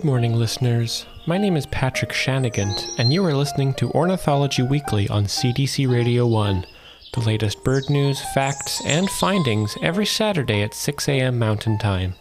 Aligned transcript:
Good 0.00 0.06
morning, 0.06 0.36
listeners. 0.36 1.04
My 1.26 1.36
name 1.36 1.58
is 1.58 1.66
Patrick 1.66 2.14
Shanigant, 2.14 2.86
and 2.96 3.12
you 3.12 3.22
are 3.22 3.34
listening 3.34 3.74
to 3.74 3.90
Ornithology 3.90 4.62
Weekly 4.62 5.06
on 5.10 5.26
CBC 5.26 5.92
Radio 5.92 6.26
1, 6.26 6.64
the 7.12 7.20
latest 7.20 7.62
bird 7.64 7.90
news, 7.90 8.18
facts, 8.32 8.80
and 8.86 9.10
findings 9.10 9.76
every 9.82 10.06
Saturday 10.06 10.62
at 10.62 10.72
6 10.72 11.06
a.m. 11.06 11.38
Mountain 11.38 11.76
Time. 11.76 12.14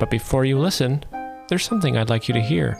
But 0.00 0.10
before 0.10 0.44
you 0.44 0.58
listen, 0.58 1.04
there's 1.46 1.64
something 1.64 1.96
I'd 1.96 2.10
like 2.10 2.26
you 2.26 2.34
to 2.34 2.40
hear. 2.40 2.76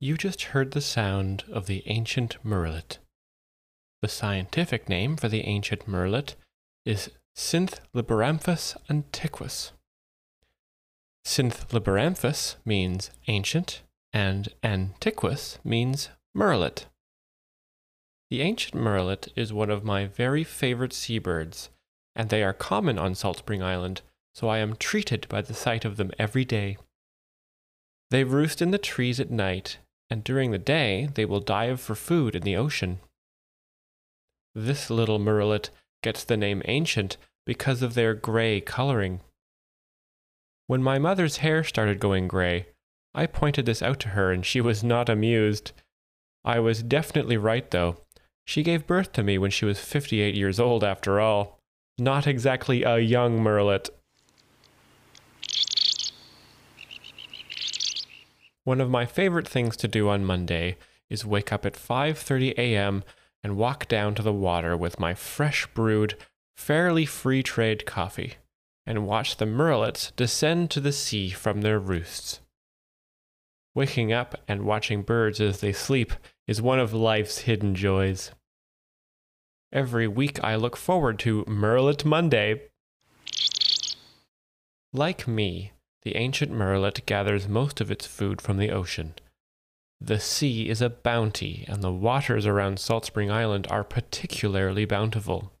You 0.00 0.16
just 0.16 0.42
heard 0.42 0.70
the 0.70 0.80
sound 0.80 1.42
of 1.50 1.66
the 1.66 1.82
ancient 1.86 2.36
murrelet. 2.44 2.98
The 4.00 4.06
scientific 4.06 4.88
name 4.88 5.16
for 5.16 5.28
the 5.28 5.40
ancient 5.40 5.88
murrelet 5.88 6.36
is 6.86 7.10
Synthliboramphus 7.36 8.76
antiquus. 8.88 9.72
Synthliboramphus 11.24 12.56
means 12.64 13.10
ancient, 13.26 13.82
and 14.12 14.48
antiquus 14.62 15.58
means 15.64 16.10
murrelet. 16.32 16.84
The 18.30 18.40
ancient 18.40 18.80
murrelet 18.80 19.30
is 19.34 19.52
one 19.52 19.70
of 19.70 19.82
my 19.82 20.06
very 20.06 20.44
favorite 20.44 20.92
seabirds, 20.92 21.70
and 22.14 22.30
they 22.30 22.44
are 22.44 22.52
common 22.52 23.00
on 23.00 23.16
Salt 23.16 23.38
Spring 23.38 23.64
Island, 23.64 24.02
so 24.32 24.46
I 24.46 24.58
am 24.58 24.76
treated 24.76 25.26
by 25.28 25.42
the 25.42 25.54
sight 25.54 25.84
of 25.84 25.96
them 25.96 26.12
every 26.20 26.44
day. 26.44 26.76
They 28.10 28.22
roost 28.22 28.62
in 28.62 28.70
the 28.70 28.78
trees 28.78 29.18
at 29.18 29.32
night 29.32 29.78
and 30.10 30.24
during 30.24 30.50
the 30.50 30.58
day 30.58 31.08
they 31.14 31.24
will 31.24 31.40
dive 31.40 31.80
for 31.80 31.94
food 31.94 32.34
in 32.34 32.42
the 32.42 32.56
ocean. 32.56 33.00
This 34.54 34.90
little 34.90 35.18
murrelet 35.18 35.70
gets 36.02 36.24
the 36.24 36.36
name 36.36 36.62
ancient 36.66 37.16
because 37.46 37.82
of 37.82 37.94
their 37.94 38.14
gray 38.14 38.60
coloring. 38.60 39.20
When 40.66 40.82
my 40.82 40.98
mother's 40.98 41.38
hair 41.38 41.64
started 41.64 42.00
going 42.00 42.28
gray, 42.28 42.66
I 43.14 43.26
pointed 43.26 43.66
this 43.66 43.82
out 43.82 44.00
to 44.00 44.10
her 44.10 44.32
and 44.32 44.44
she 44.44 44.60
was 44.60 44.84
not 44.84 45.08
amused. 45.08 45.72
I 46.44 46.60
was 46.60 46.82
definitely 46.82 47.36
right 47.36 47.70
though. 47.70 48.02
She 48.46 48.62
gave 48.62 48.86
birth 48.86 49.12
to 49.12 49.22
me 49.22 49.38
when 49.38 49.50
she 49.50 49.64
was 49.64 49.80
58 49.80 50.34
years 50.34 50.58
old 50.58 50.84
after 50.84 51.20
all. 51.20 51.58
Not 51.98 52.26
exactly 52.26 52.82
a 52.82 52.98
young 52.98 53.40
murrelet. 53.40 53.90
One 58.68 58.82
of 58.82 58.90
my 58.90 59.06
favorite 59.06 59.48
things 59.48 59.78
to 59.78 59.88
do 59.88 60.10
on 60.10 60.26
Monday 60.26 60.76
is 61.08 61.24
wake 61.24 61.54
up 61.54 61.64
at 61.64 61.72
5:30 61.72 62.52
a.m. 62.58 63.02
and 63.42 63.56
walk 63.56 63.88
down 63.88 64.14
to 64.16 64.22
the 64.22 64.30
water 64.30 64.76
with 64.76 65.00
my 65.00 65.14
fresh 65.14 65.66
brewed, 65.68 66.18
fairly 66.54 67.06
free 67.06 67.42
trade 67.42 67.86
coffee 67.86 68.34
and 68.84 69.06
watch 69.06 69.38
the 69.38 69.46
murrelets 69.46 70.14
descend 70.16 70.70
to 70.72 70.80
the 70.80 70.92
sea 70.92 71.30
from 71.30 71.62
their 71.62 71.78
roosts. 71.78 72.42
Waking 73.74 74.12
up 74.12 74.38
and 74.46 74.66
watching 74.66 75.00
birds 75.00 75.40
as 75.40 75.60
they 75.60 75.72
sleep 75.72 76.12
is 76.46 76.60
one 76.60 76.78
of 76.78 76.92
life's 76.92 77.38
hidden 77.48 77.74
joys. 77.74 78.32
Every 79.72 80.06
week 80.06 80.44
I 80.44 80.56
look 80.56 80.76
forward 80.76 81.18
to 81.20 81.42
Murrelet 81.46 82.04
Monday. 82.04 82.68
Like 84.92 85.26
me, 85.26 85.72
the 86.08 86.16
ancient 86.16 86.50
murrelet 86.50 87.04
gathers 87.04 87.46
most 87.46 87.82
of 87.82 87.90
its 87.90 88.06
food 88.06 88.40
from 88.40 88.56
the 88.56 88.70
ocean. 88.70 89.12
The 90.00 90.18
sea 90.18 90.70
is 90.70 90.80
a 90.80 90.88
bounty, 90.88 91.66
and 91.68 91.82
the 91.82 91.92
waters 91.92 92.46
around 92.46 92.80
Salt 92.80 93.04
Spring 93.04 93.30
Island 93.30 93.66
are 93.68 93.84
particularly 93.84 94.86
bountiful. 94.86 95.52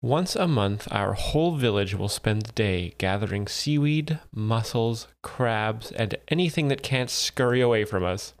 Once 0.00 0.36
a 0.36 0.46
month, 0.46 0.86
our 0.92 1.14
whole 1.14 1.56
village 1.56 1.96
will 1.96 2.08
spend 2.08 2.42
the 2.42 2.52
day 2.52 2.94
gathering 2.98 3.48
seaweed, 3.48 4.20
mussels, 4.32 5.08
crabs, 5.24 5.90
and 5.90 6.14
anything 6.28 6.68
that 6.68 6.84
can't 6.84 7.10
scurry 7.10 7.60
away 7.60 7.84
from 7.84 8.04
us. 8.04 8.32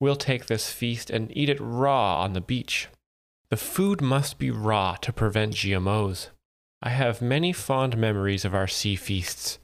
We'll 0.00 0.16
take 0.16 0.46
this 0.46 0.72
feast 0.72 1.10
and 1.10 1.36
eat 1.36 1.50
it 1.50 1.60
raw 1.60 2.22
on 2.22 2.32
the 2.32 2.40
beach. 2.40 2.88
The 3.50 3.58
food 3.58 4.00
must 4.00 4.38
be 4.38 4.50
raw 4.50 4.94
to 5.02 5.12
prevent 5.12 5.52
GMOs. 5.52 6.28
I 6.80 6.88
have 6.88 7.20
many 7.20 7.52
fond 7.52 7.98
memories 7.98 8.46
of 8.46 8.54
our 8.54 8.66
sea 8.66 8.96
feasts. 8.96 9.58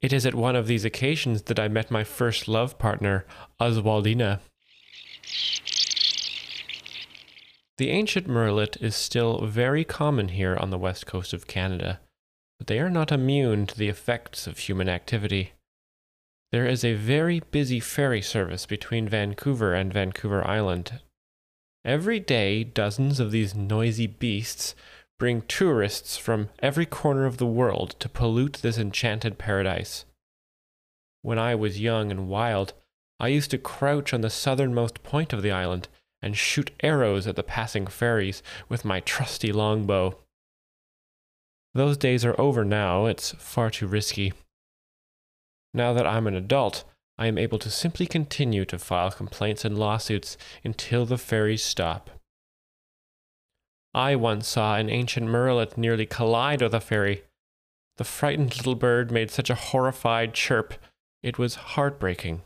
It 0.00 0.12
is 0.12 0.24
at 0.24 0.34
one 0.34 0.54
of 0.54 0.68
these 0.68 0.84
occasions 0.84 1.42
that 1.42 1.58
I 1.58 1.66
met 1.66 1.90
my 1.90 2.04
first 2.04 2.46
love 2.46 2.78
partner, 2.78 3.26
Oswaldina. 3.60 4.40
The 7.78 7.90
ancient 7.90 8.28
murrelet 8.28 8.80
is 8.80 8.94
still 8.94 9.44
very 9.46 9.84
common 9.84 10.28
here 10.28 10.56
on 10.56 10.70
the 10.70 10.78
west 10.78 11.06
coast 11.06 11.32
of 11.32 11.46
Canada, 11.48 12.00
but 12.58 12.68
they 12.68 12.78
are 12.78 12.90
not 12.90 13.10
immune 13.10 13.66
to 13.66 13.76
the 13.76 13.88
effects 13.88 14.46
of 14.46 14.58
human 14.58 14.88
activity. 14.88 15.52
There 16.52 16.66
is 16.66 16.84
a 16.84 16.94
very 16.94 17.40
busy 17.50 17.80
ferry 17.80 18.22
service 18.22 18.66
between 18.66 19.08
Vancouver 19.08 19.74
and 19.74 19.92
Vancouver 19.92 20.46
Island. 20.46 21.00
Every 21.84 22.20
day, 22.20 22.64
dozens 22.64 23.20
of 23.20 23.30
these 23.30 23.54
noisy 23.54 24.06
beasts 24.06 24.74
bring 25.18 25.42
tourists 25.42 26.16
from 26.16 26.48
every 26.60 26.86
corner 26.86 27.26
of 27.26 27.38
the 27.38 27.46
world 27.46 27.96
to 27.98 28.08
pollute 28.08 28.60
this 28.62 28.78
enchanted 28.78 29.36
paradise. 29.38 30.04
When 31.22 31.38
I 31.38 31.54
was 31.54 31.80
young 31.80 32.10
and 32.10 32.28
wild, 32.28 32.72
I 33.18 33.28
used 33.28 33.50
to 33.50 33.58
crouch 33.58 34.14
on 34.14 34.20
the 34.20 34.30
southernmost 34.30 35.02
point 35.02 35.32
of 35.32 35.42
the 35.42 35.50
island 35.50 35.88
and 36.22 36.36
shoot 36.36 36.70
arrows 36.82 37.26
at 37.26 37.36
the 37.36 37.42
passing 37.42 37.86
ferries 37.86 38.42
with 38.68 38.84
my 38.84 39.00
trusty 39.00 39.52
longbow. 39.52 40.16
Those 41.74 41.96
days 41.96 42.24
are 42.24 42.40
over 42.40 42.64
now, 42.64 43.06
it's 43.06 43.32
far 43.32 43.70
too 43.70 43.86
risky. 43.86 44.32
Now 45.74 45.92
that 45.92 46.06
I'm 46.06 46.26
an 46.26 46.34
adult, 46.34 46.84
I 47.18 47.26
am 47.26 47.38
able 47.38 47.58
to 47.58 47.70
simply 47.70 48.06
continue 48.06 48.64
to 48.66 48.78
file 48.78 49.10
complaints 49.10 49.64
and 49.64 49.76
lawsuits 49.76 50.36
until 50.64 51.04
the 51.04 51.18
ferries 51.18 51.64
stop. 51.64 52.10
I 53.98 54.14
once 54.14 54.46
saw 54.46 54.76
an 54.76 54.88
ancient 54.88 55.26
murrelet 55.26 55.76
nearly 55.76 56.06
collide 56.06 56.62
with 56.62 56.72
a 56.72 56.78
ferry. 56.78 57.24
The 57.96 58.04
frightened 58.04 58.56
little 58.56 58.76
bird 58.76 59.10
made 59.10 59.32
such 59.32 59.50
a 59.50 59.56
horrified 59.56 60.34
chirp, 60.34 60.74
it 61.20 61.36
was 61.36 61.56
heartbreaking. 61.74 62.42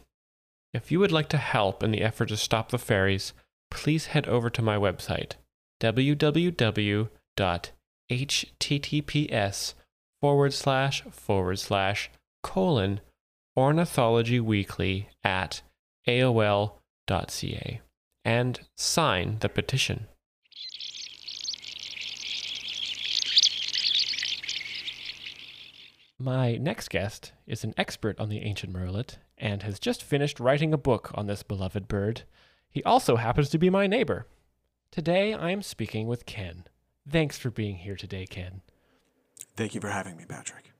If 0.72 0.90
you 0.90 0.98
would 0.98 1.12
like 1.12 1.28
to 1.28 1.36
help 1.36 1.82
in 1.82 1.90
the 1.90 2.00
effort 2.00 2.30
to 2.30 2.38
stop 2.38 2.70
the 2.70 2.78
ferries, 2.78 3.34
please 3.70 4.06
head 4.06 4.26
over 4.28 4.48
to 4.48 4.62
my 4.62 4.76
website, 4.78 5.32
www.https 5.82 6.14
forward 10.22 10.54
slash 10.54 11.02
forward 11.02 11.58
slash 11.58 12.10
colon 12.42 13.00
ornithologyweekly 13.58 15.06
at 15.22 15.60
aol.ca 16.08 17.80
and 18.24 18.60
sign 18.74 19.36
the 19.40 19.50
petition. 19.50 20.06
My 26.24 26.56
next 26.56 26.90
guest 26.90 27.32
is 27.48 27.64
an 27.64 27.74
expert 27.76 28.20
on 28.20 28.28
the 28.28 28.42
ancient 28.42 28.72
murrelet 28.72 29.16
and 29.36 29.64
has 29.64 29.80
just 29.80 30.04
finished 30.04 30.38
writing 30.38 30.72
a 30.72 30.78
book 30.78 31.10
on 31.14 31.26
this 31.26 31.42
beloved 31.42 31.88
bird. 31.88 32.22
He 32.70 32.80
also 32.84 33.16
happens 33.16 33.50
to 33.50 33.58
be 33.58 33.68
my 33.70 33.88
neighbor. 33.88 34.28
Today 34.92 35.34
I 35.34 35.50
am 35.50 35.62
speaking 35.62 36.06
with 36.06 36.24
Ken. 36.24 36.62
Thanks 37.10 37.38
for 37.38 37.50
being 37.50 37.74
here 37.74 37.96
today, 37.96 38.24
Ken. 38.26 38.60
Thank 39.56 39.74
you 39.74 39.80
for 39.80 39.88
having 39.88 40.16
me, 40.16 40.24
Patrick. 40.24 40.70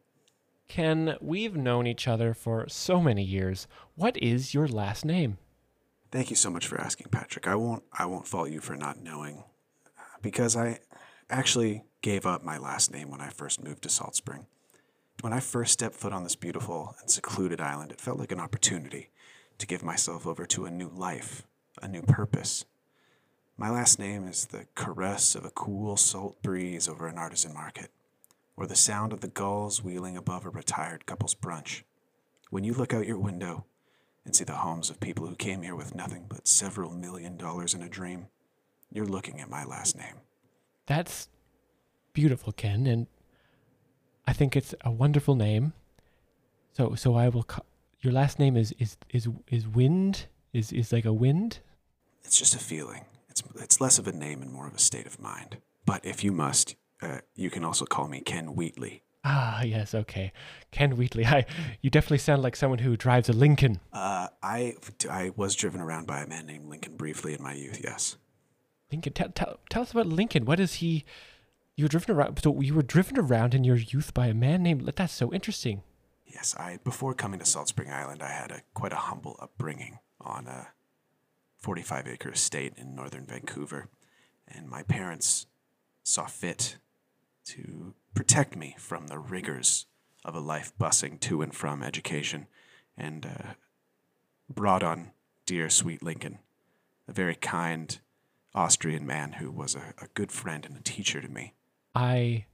Ken, 0.69 1.17
we've 1.21 1.57
known 1.57 1.89
each 1.89 2.07
other 2.07 2.35
for 2.35 2.69
so 2.69 3.01
many 3.01 3.25
years. 3.25 3.67
What 3.97 4.17
is 4.19 4.55
your 4.55 4.69
last 4.69 5.05
name? 5.05 5.39
Thank 6.13 6.31
you 6.31 6.37
so 6.37 6.51
much 6.51 6.69
for 6.69 6.81
asking, 6.81 7.09
Patrick. 7.11 7.49
I 7.49 7.57
won't 7.57 7.83
I 7.93 8.07
won't 8.07 8.29
fault 8.29 8.51
you 8.51 8.61
for 8.61 8.77
not 8.77 9.03
knowing 9.03 9.43
uh, 9.99 10.03
because 10.23 10.57
I 10.57 10.79
actually 11.29 11.83
gave 12.01 12.27
up 12.27 12.45
my 12.45 12.59
last 12.59 12.93
name 12.93 13.11
when 13.11 13.21
I 13.21 13.31
first 13.31 13.61
moved 13.61 13.83
to 13.83 13.89
Salt 13.89 14.15
Spring. 14.15 14.47
When 15.21 15.33
I 15.33 15.41
first 15.41 15.73
stepped 15.73 15.95
foot 15.95 16.13
on 16.13 16.25
this 16.25 16.35
beautiful 16.35 16.97
and 17.01 17.11
secluded 17.11 17.61
island, 17.61 17.93
it 17.93 18.01
felt 18.01 18.19
like 18.19 18.33
an 18.33 18.41
opportunity 18.41 19.11
to 19.59 19.67
give 19.67 19.83
myself 19.83 20.27
over 20.27 20.47
to 20.47 20.65
a 20.65 20.71
new 20.71 20.89
life, 20.89 21.47
a 21.81 21.87
new 21.87 22.03
purpose. 22.03 22.65
My 23.57 23.71
last 23.71 23.99
name 23.99 24.27
is 24.27 24.47
the 24.47 24.67
caress 24.75 25.37
of 25.37 25.45
a 25.45 25.51
cool 25.51 25.97
salt 25.97 26.43
breeze 26.43 26.89
over 26.89 27.07
an 27.07 27.19
artisan 27.19 27.55
market, 27.55 27.91
or 28.57 28.67
the 28.67 28.75
sound 28.75 29.13
of 29.13 29.21
the 29.21 29.29
gulls 29.29 29.85
wheeling 29.85 30.17
above 30.17 30.45
a 30.45 30.51
retired 30.51 31.07
couple's 31.07 31.35
brunch. 31.37 31.83
When 32.51 32.65
you 32.65 32.75
look 32.75 32.93
out 32.93 33.07
your 33.07 33.19
window 33.19 33.67
and 34.25 34.35
see 34.35 34.45
the 34.45 34.57
homes 34.57 34.91
of 34.91 34.99
people 34.99 35.27
who 35.27 35.37
came 35.37 35.63
here 35.63 35.77
with 35.77 35.95
nothing 35.95 36.27
but 36.29 36.49
several 36.49 36.91
million 36.91 37.37
dollars 37.37 37.75
in 37.75 37.83
a 37.83 37.89
dream, 37.89 38.27
you're 38.91 39.07
looking 39.07 39.41
at 39.41 39.49
my 39.49 39.65
last 39.65 39.97
name. 39.97 40.17
That's 40.87 41.29
beautiful, 42.13 42.53
Ken, 42.53 42.87
and 42.87 43.07
I 44.27 44.33
think 44.33 44.57
it's 44.57 44.75
a 44.85 44.91
wonderful 44.91 45.35
name. 45.35 45.73
So 46.73 46.95
so 46.95 47.15
I 47.15 47.29
will. 47.29 47.47
Your 48.01 48.13
last 48.13 48.39
name 48.39 48.57
is 48.57 48.75
is 48.79 48.97
is 49.11 49.29
is 49.49 49.67
Wind. 49.67 50.27
Is 50.53 50.73
is 50.73 50.93
like 50.93 51.05
a 51.07 51.13
wind. 51.13 51.61
It's 52.25 52.39
just 52.39 52.55
a 52.55 52.59
feeling. 52.59 53.05
It's 53.31 53.43
it's 53.57 53.81
less 53.81 53.99
of 53.99 54.07
a 54.07 54.13
name 54.13 54.43
and 54.43 54.53
more 54.53 54.67
of 54.67 54.75
a 54.75 54.79
state 54.79 55.07
of 55.07 55.19
mind. 55.19 55.59
But 55.87 56.05
if 56.05 56.23
you 56.23 56.31
must, 56.31 56.77
uh, 57.01 57.19
you 57.35 57.51
can 57.51 57.65
also 57.65 57.85
call 57.87 58.07
me 58.09 58.21
Ken 58.21 58.55
Wheatley. 58.55 59.03
Ah, 59.25 59.63
yes, 59.63 59.95
okay. 59.95 60.33
Ken 60.73 60.97
Wheatley. 60.97 61.25
I, 61.25 61.47
you 61.81 61.91
definitely 61.91 62.19
sound 62.19 62.43
like 62.43 62.57
someone 62.57 62.81
who 62.81 62.97
drives 62.97 63.29
a 63.29 63.33
Lincoln. 63.33 63.81
Uh, 63.93 64.29
I 64.43 64.75
I 65.09 65.31
was 65.37 65.55
driven 65.55 65.81
around 65.81 66.07
by 66.07 66.23
a 66.23 66.27
man 66.27 66.47
named 66.47 66.69
Lincoln 66.69 66.97
briefly 66.97 67.33
in 67.33 67.43
my 67.43 67.55
youth. 67.55 67.81
Yes. 67.83 68.17
Lincoln. 68.91 69.13
Tell, 69.13 69.31
tell, 69.31 69.59
tell 69.71 69.83
us 69.83 69.93
about 69.93 70.07
Lincoln. 70.07 70.45
What 70.45 70.61
is 70.61 70.75
he? 70.75 71.05
You 71.77 71.87
were 71.87 71.89
driven 71.89 72.15
around. 72.15 72.41
So 72.43 72.61
you 72.61 72.75
were 72.75 72.83
driven 72.83 73.19
around 73.19 73.55
in 73.55 73.65
your 73.65 73.77
youth 73.77 74.13
by 74.13 74.27
a 74.27 74.35
man 74.35 74.63
named. 74.63 74.91
That's 74.95 75.13
so 75.13 75.33
interesting. 75.33 75.83
Yes, 76.27 76.55
I 76.57 76.79
before 76.83 77.15
coming 77.15 77.41
to 77.41 77.47
Salt 77.47 77.69
Spring 77.69 77.91
Island, 77.91 78.23
I 78.23 78.31
had 78.31 78.51
a 78.51 78.63
quite 78.75 78.93
a 78.93 78.97
humble 78.97 79.37
upbringing 79.41 79.99
on 80.21 80.47
a 80.47 80.69
45 81.59 82.09
acre 82.09 82.31
estate 82.31 82.75
in 82.77 82.95
northern 82.95 83.27
Vancouver, 83.27 83.89
and 84.49 84.69
my 84.69 84.83
parents 84.83 85.47
saw 86.03 86.27
fit 86.27 86.77
to 87.45 87.95
protect 88.15 88.57
me 88.57 88.75
from 88.79 89.07
the 89.07 89.19
rigors 89.19 89.87
of 90.25 90.35
a 90.35 90.41
life 90.41 90.73
bussing 90.79 91.19
to 91.21 91.43
and 91.43 91.55
from 91.55 91.83
education, 91.83 92.47
and 92.97 93.27
uh, 93.27 93.53
brought 94.49 94.83
on 94.83 95.13
dear 95.47 95.69
sweet 95.69 96.03
Lincoln, 96.03 96.39
a 97.09 97.13
very 97.13 97.35
kind 97.35 97.99
Austrian 98.55 99.07
man 99.07 99.33
who 99.35 99.51
was 99.51 99.75
a, 99.75 99.95
a 100.01 100.09
good 100.15 100.31
friend 100.31 100.67
and 100.67 100.77
a 100.77 100.83
teacher 100.83 101.21
to 101.21 101.29
me. 101.29 101.55
I 101.95 102.47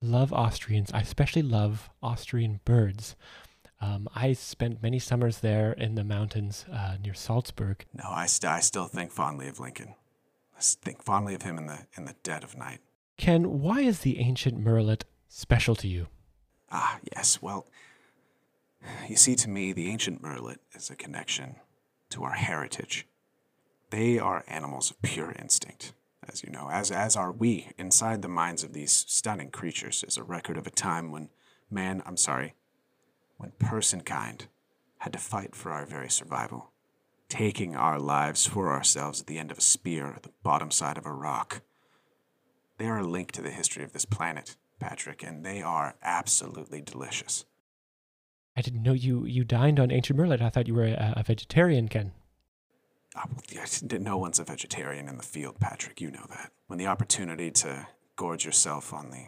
love 0.00 0.32
Austrians. 0.32 0.90
I 0.92 1.00
especially 1.00 1.42
love 1.42 1.90
Austrian 2.02 2.60
birds. 2.64 3.16
Um, 3.80 4.08
I 4.14 4.32
spent 4.32 4.82
many 4.82 4.98
summers 4.98 5.38
there 5.38 5.72
in 5.72 5.96
the 5.96 6.04
mountains 6.04 6.64
uh, 6.72 6.96
near 7.02 7.14
Salzburg. 7.14 7.84
No, 7.92 8.04
I, 8.08 8.26
st- 8.26 8.50
I 8.50 8.60
still 8.60 8.86
think 8.86 9.10
fondly 9.10 9.48
of 9.48 9.58
Lincoln. 9.58 9.94
I 10.56 10.60
think 10.60 11.02
fondly 11.02 11.34
of 11.34 11.42
him 11.42 11.58
in 11.58 11.66
the 11.66 11.86
in 11.96 12.04
the 12.04 12.14
dead 12.22 12.44
of 12.44 12.56
night. 12.56 12.78
Ken, 13.16 13.60
why 13.60 13.80
is 13.80 14.00
the 14.00 14.20
ancient 14.20 14.62
murrelet 14.62 15.02
special 15.28 15.74
to 15.76 15.88
you? 15.88 16.06
Ah, 16.70 16.98
yes. 17.14 17.42
Well, 17.42 17.66
you 19.08 19.16
see, 19.16 19.34
to 19.36 19.48
me, 19.50 19.72
the 19.72 19.90
ancient 19.90 20.22
murrelet 20.22 20.58
is 20.74 20.90
a 20.90 20.96
connection 20.96 21.56
to 22.10 22.22
our 22.24 22.32
heritage. 22.34 23.06
They 23.90 24.18
are 24.18 24.44
animals 24.48 24.90
of 24.90 25.02
pure 25.02 25.32
instinct, 25.32 25.92
as 26.28 26.42
you 26.42 26.50
know, 26.50 26.68
as, 26.70 26.90
as 26.90 27.16
are 27.16 27.32
we. 27.32 27.68
Inside 27.78 28.22
the 28.22 28.28
minds 28.28 28.62
of 28.62 28.72
these 28.72 29.04
stunning 29.08 29.50
creatures 29.50 30.04
is 30.06 30.16
a 30.16 30.22
record 30.22 30.56
of 30.56 30.66
a 30.66 30.70
time 30.70 31.10
when 31.10 31.30
man, 31.70 32.02
I'm 32.06 32.16
sorry, 32.16 32.54
when 33.38 33.52
personkind 33.58 34.42
had 34.98 35.12
to 35.12 35.18
fight 35.18 35.54
for 35.54 35.72
our 35.72 35.84
very 35.84 36.10
survival, 36.10 36.70
taking 37.28 37.74
our 37.74 37.98
lives 37.98 38.46
for 38.46 38.70
ourselves 38.72 39.20
at 39.20 39.26
the 39.26 39.38
end 39.38 39.50
of 39.50 39.58
a 39.58 39.62
spear 39.62 40.06
or 40.06 40.18
the 40.22 40.30
bottom 40.42 40.70
side 40.70 40.98
of 40.98 41.06
a 41.06 41.12
rock. 41.12 41.62
They 42.78 42.86
are 42.86 42.98
a 42.98 43.06
link 43.06 43.32
to 43.32 43.42
the 43.42 43.50
history 43.50 43.82
of 43.84 43.92
this 43.92 44.04
planet, 44.04 44.56
Patrick, 44.78 45.22
and 45.22 45.44
they 45.44 45.62
are 45.62 45.96
absolutely 46.02 46.80
delicious. 46.80 47.44
I 48.56 48.60
didn't 48.60 48.82
know 48.82 48.92
you, 48.92 49.24
you 49.24 49.44
dined 49.44 49.80
on 49.80 49.90
ancient 49.90 50.18
murrelet. 50.18 50.42
I 50.42 50.50
thought 50.50 50.68
you 50.68 50.74
were 50.74 50.84
a, 50.84 51.14
a 51.16 51.22
vegetarian, 51.22 51.88
Ken. 51.88 52.12
Yeah, 53.50 53.66
no 53.98 54.16
one's 54.16 54.38
a 54.38 54.44
vegetarian 54.44 55.08
in 55.08 55.16
the 55.18 55.22
field, 55.22 55.60
Patrick. 55.60 56.00
You 56.00 56.10
know 56.10 56.24
that. 56.30 56.52
When 56.66 56.78
the 56.78 56.86
opportunity 56.86 57.50
to 57.50 57.86
gorge 58.16 58.44
yourself 58.44 58.92
on 58.92 59.10
the, 59.10 59.26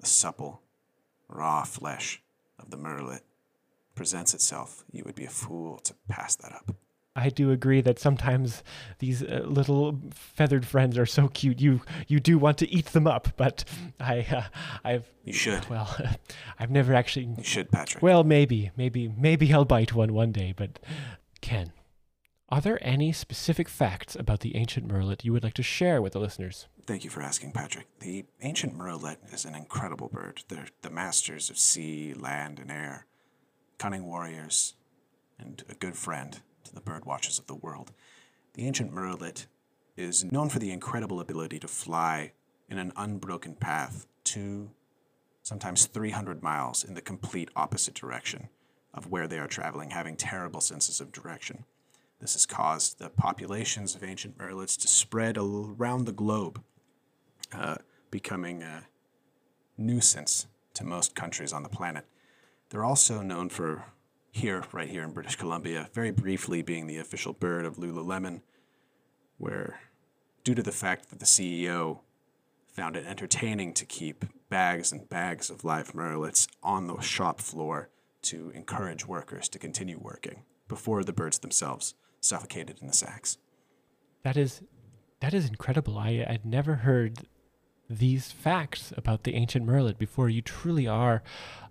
the 0.00 0.06
supple, 0.06 0.62
raw 1.28 1.64
flesh 1.64 2.22
of 2.58 2.70
the 2.70 2.78
murrelet 2.78 3.20
presents 3.94 4.32
itself, 4.32 4.84
you 4.90 5.02
would 5.04 5.14
be 5.14 5.24
a 5.26 5.30
fool 5.30 5.78
to 5.80 5.94
pass 6.08 6.36
that 6.36 6.52
up. 6.52 6.74
I 7.16 7.28
do 7.28 7.50
agree 7.50 7.80
that 7.82 7.98
sometimes 7.98 8.62
these 9.00 9.22
uh, 9.22 9.42
little 9.44 10.00
feathered 10.12 10.64
friends 10.64 10.96
are 10.96 11.04
so 11.06 11.26
cute. 11.28 11.60
You 11.60 11.80
you 12.06 12.20
do 12.20 12.38
want 12.38 12.56
to 12.58 12.70
eat 12.70 12.86
them 12.86 13.06
up, 13.08 13.28
but 13.36 13.64
I 13.98 14.24
uh, 14.30 14.42
I've 14.84 15.10
You 15.24 15.32
should. 15.32 15.68
well 15.68 15.94
I've 16.58 16.70
never 16.70 16.94
actually 16.94 17.26
You 17.36 17.42
should, 17.42 17.70
Patrick. 17.70 18.00
well 18.02 18.22
maybe 18.22 18.70
maybe 18.76 19.12
maybe 19.18 19.52
I'll 19.52 19.64
bite 19.64 19.92
one 19.92 20.14
one 20.14 20.30
day, 20.30 20.54
but 20.56 20.78
Ken, 21.40 21.72
are 22.50 22.60
there 22.60 22.78
any 22.82 23.12
specific 23.12 23.68
facts 23.68 24.16
about 24.16 24.40
the 24.40 24.56
ancient 24.56 24.88
murrelet 24.88 25.24
you 25.24 25.32
would 25.32 25.44
like 25.44 25.54
to 25.54 25.62
share 25.62 26.02
with 26.02 26.14
the 26.14 26.18
listeners? 26.18 26.66
Thank 26.84 27.04
you 27.04 27.10
for 27.10 27.22
asking, 27.22 27.52
Patrick. 27.52 27.86
The 28.00 28.24
ancient 28.42 28.76
murrelet 28.76 29.18
is 29.32 29.44
an 29.44 29.54
incredible 29.54 30.08
bird. 30.08 30.42
They're 30.48 30.66
the 30.82 30.90
masters 30.90 31.48
of 31.48 31.58
sea, 31.58 32.12
land, 32.12 32.58
and 32.58 32.70
air, 32.70 33.06
cunning 33.78 34.04
warriors, 34.04 34.74
and 35.38 35.62
a 35.68 35.74
good 35.74 35.96
friend 35.96 36.40
to 36.64 36.74
the 36.74 36.80
bird 36.80 37.04
watchers 37.04 37.38
of 37.38 37.46
the 37.46 37.54
world. 37.54 37.92
The 38.54 38.66
ancient 38.66 38.92
murrelet 38.92 39.46
is 39.96 40.24
known 40.24 40.48
for 40.48 40.58
the 40.58 40.72
incredible 40.72 41.20
ability 41.20 41.60
to 41.60 41.68
fly 41.68 42.32
in 42.68 42.78
an 42.78 42.92
unbroken 42.96 43.54
path 43.54 44.06
two, 44.24 44.70
sometimes 45.42 45.86
300 45.86 46.42
miles 46.42 46.82
in 46.82 46.94
the 46.94 47.00
complete 47.00 47.50
opposite 47.54 47.94
direction 47.94 48.48
of 48.92 49.08
where 49.08 49.28
they 49.28 49.38
are 49.38 49.46
traveling, 49.46 49.90
having 49.90 50.16
terrible 50.16 50.60
senses 50.60 51.00
of 51.00 51.12
direction. 51.12 51.64
This 52.20 52.34
has 52.34 52.44
caused 52.44 52.98
the 52.98 53.08
populations 53.08 53.94
of 53.94 54.04
ancient 54.04 54.36
murrelets 54.36 54.78
to 54.82 54.88
spread 54.88 55.38
around 55.38 56.04
the 56.04 56.12
globe, 56.12 56.62
uh, 57.52 57.76
becoming 58.10 58.62
a 58.62 58.86
nuisance 59.78 60.46
to 60.74 60.84
most 60.84 61.14
countries 61.14 61.52
on 61.52 61.62
the 61.62 61.70
planet. 61.70 62.04
They're 62.68 62.84
also 62.84 63.22
known 63.22 63.48
for 63.48 63.84
here, 64.30 64.64
right 64.70 64.88
here 64.88 65.02
in 65.02 65.12
British 65.12 65.36
Columbia, 65.36 65.88
very 65.94 66.10
briefly 66.10 66.60
being 66.60 66.86
the 66.86 66.98
official 66.98 67.32
bird 67.32 67.64
of 67.64 67.76
Lululemon, 67.76 68.42
where, 69.38 69.80
due 70.44 70.54
to 70.54 70.62
the 70.62 70.72
fact 70.72 71.08
that 71.08 71.20
the 71.20 71.24
CEO 71.24 72.00
found 72.68 72.96
it 72.96 73.06
entertaining 73.06 73.72
to 73.72 73.86
keep 73.86 74.26
bags 74.50 74.92
and 74.92 75.08
bags 75.08 75.48
of 75.48 75.64
live 75.64 75.94
murrelets 75.94 76.46
on 76.62 76.86
the 76.86 77.00
shop 77.00 77.40
floor 77.40 77.88
to 78.22 78.50
encourage 78.54 79.06
workers 79.06 79.48
to 79.48 79.58
continue 79.58 79.98
working 79.98 80.42
before 80.68 81.02
the 81.02 81.12
birds 81.12 81.38
themselves 81.38 81.94
suffocated 82.20 82.78
in 82.80 82.86
the 82.86 82.92
sacks. 82.92 83.38
That 84.22 84.36
is 84.36 84.62
that 85.20 85.34
is 85.34 85.48
incredible. 85.48 85.98
I 85.98 86.24
I'd 86.28 86.44
never 86.44 86.76
heard 86.76 87.26
these 87.88 88.30
facts 88.30 88.92
about 88.96 89.24
the 89.24 89.34
ancient 89.34 89.66
murrelet 89.66 89.98
before. 89.98 90.28
You 90.28 90.42
truly 90.42 90.86
are 90.86 91.22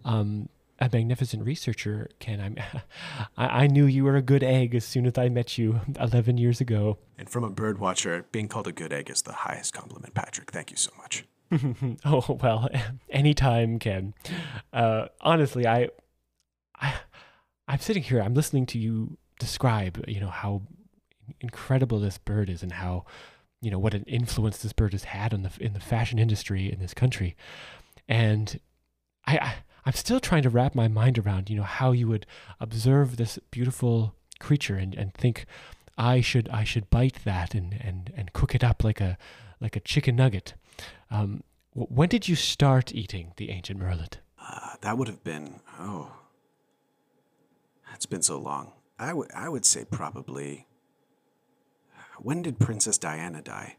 um, 0.04 0.50
a 0.80 0.90
magnificent 0.92 1.46
researcher, 1.46 2.10
Ken. 2.20 2.42
I'm, 2.42 2.58
I, 3.38 3.64
I 3.64 3.68
knew 3.68 3.86
you 3.86 4.04
were 4.04 4.18
a 4.18 4.22
good 4.22 4.44
egg 4.44 4.76
as 4.76 4.86
soon 4.86 5.06
as 5.06 5.18
I 5.18 5.30
met 5.30 5.58
you 5.58 5.80
11 6.00 6.38
years 6.38 6.60
ago. 6.60 6.98
And 7.18 7.30
from 7.30 7.44
a 7.44 7.50
bird 7.50 7.80
watcher, 7.80 8.26
being 8.32 8.48
called 8.48 8.68
a 8.68 8.72
good 8.74 8.92
egg 8.92 9.10
is 9.10 9.22
the 9.22 9.34
highest 9.34 9.74
compliment, 9.74 10.14
Patrick. 10.14 10.52
Thank 10.52 10.72
you 10.72 10.78
so 10.78 10.92
much. 10.98 11.26
oh 12.06 12.38
well, 12.42 12.70
anytime, 13.10 13.80
Ken. 13.80 14.14
Uh, 14.72 15.08
honestly, 15.22 15.66
I, 15.66 15.90
I, 16.76 16.94
I'm 17.68 17.80
sitting 17.80 18.04
here. 18.04 18.22
I'm 18.22 18.36
listening 18.36 18.68
to 18.68 18.78
you 18.78 19.18
describe, 19.40 20.04
you 20.08 20.20
know, 20.20 20.30
how 20.30 20.62
incredible 21.42 22.00
this 22.00 22.20
bird 22.20 22.50
is 22.50 22.62
and 22.62 22.74
how, 22.74 23.06
you 23.62 23.72
know, 23.72 23.80
what 23.80 23.96
an 23.96 24.04
influence 24.04 24.60
this 24.60 24.74
bird 24.74 24.92
has 24.92 25.06
had 25.06 25.34
on 25.34 25.42
the 25.42 25.52
in 25.60 25.74
the 25.74 25.80
fashion 25.80 26.20
industry 26.20 26.72
in 26.72 26.80
this 26.80 26.94
country, 26.94 27.36
and 28.08 28.60
I, 29.26 29.38
I 29.38 29.54
I'm 29.86 29.94
still 29.94 30.20
trying 30.20 30.44
to 30.44 30.50
wrap 30.50 30.76
my 30.76 30.88
mind 30.88 31.18
around, 31.18 31.50
you 31.50 31.56
know, 31.56 31.64
how 31.64 31.92
you 31.94 32.08
would 32.08 32.26
observe 32.60 33.18
this 33.18 33.40
beautiful 33.50 34.14
creature 34.40 34.76
and, 34.76 34.94
and 34.94 35.14
think, 35.14 35.46
I 35.98 36.22
should 36.22 36.48
I 36.50 36.64
should 36.64 36.90
bite 36.90 37.20
that 37.26 37.56
and, 37.56 37.74
and, 37.82 38.12
and 38.16 38.34
cook 38.34 38.56
it 38.56 38.64
up 38.64 38.84
like 38.84 39.02
a 39.02 39.18
like 39.60 39.76
a 39.76 39.82
chicken 39.82 40.16
nugget. 40.16 40.54
Um, 41.12 41.44
when 41.74 42.10
did 42.10 42.28
you 42.28 42.36
start 42.36 42.94
eating 42.94 43.34
the 43.38 43.50
ancient 43.50 43.80
murrelet? 43.80 44.20
Uh, 44.42 44.76
that 44.82 44.98
would 44.98 45.08
have 45.08 45.24
been, 45.24 45.60
oh, 45.78 46.12
it's 47.94 48.06
been 48.06 48.22
so 48.22 48.40
long. 48.40 48.72
I 49.00 49.14
would 49.14 49.32
I 49.34 49.48
would 49.48 49.66
say 49.66 49.86
probably, 49.90 50.68
when 52.20 52.42
did 52.42 52.60
Princess 52.60 52.98
Diana 52.98 53.42
die? 53.42 53.78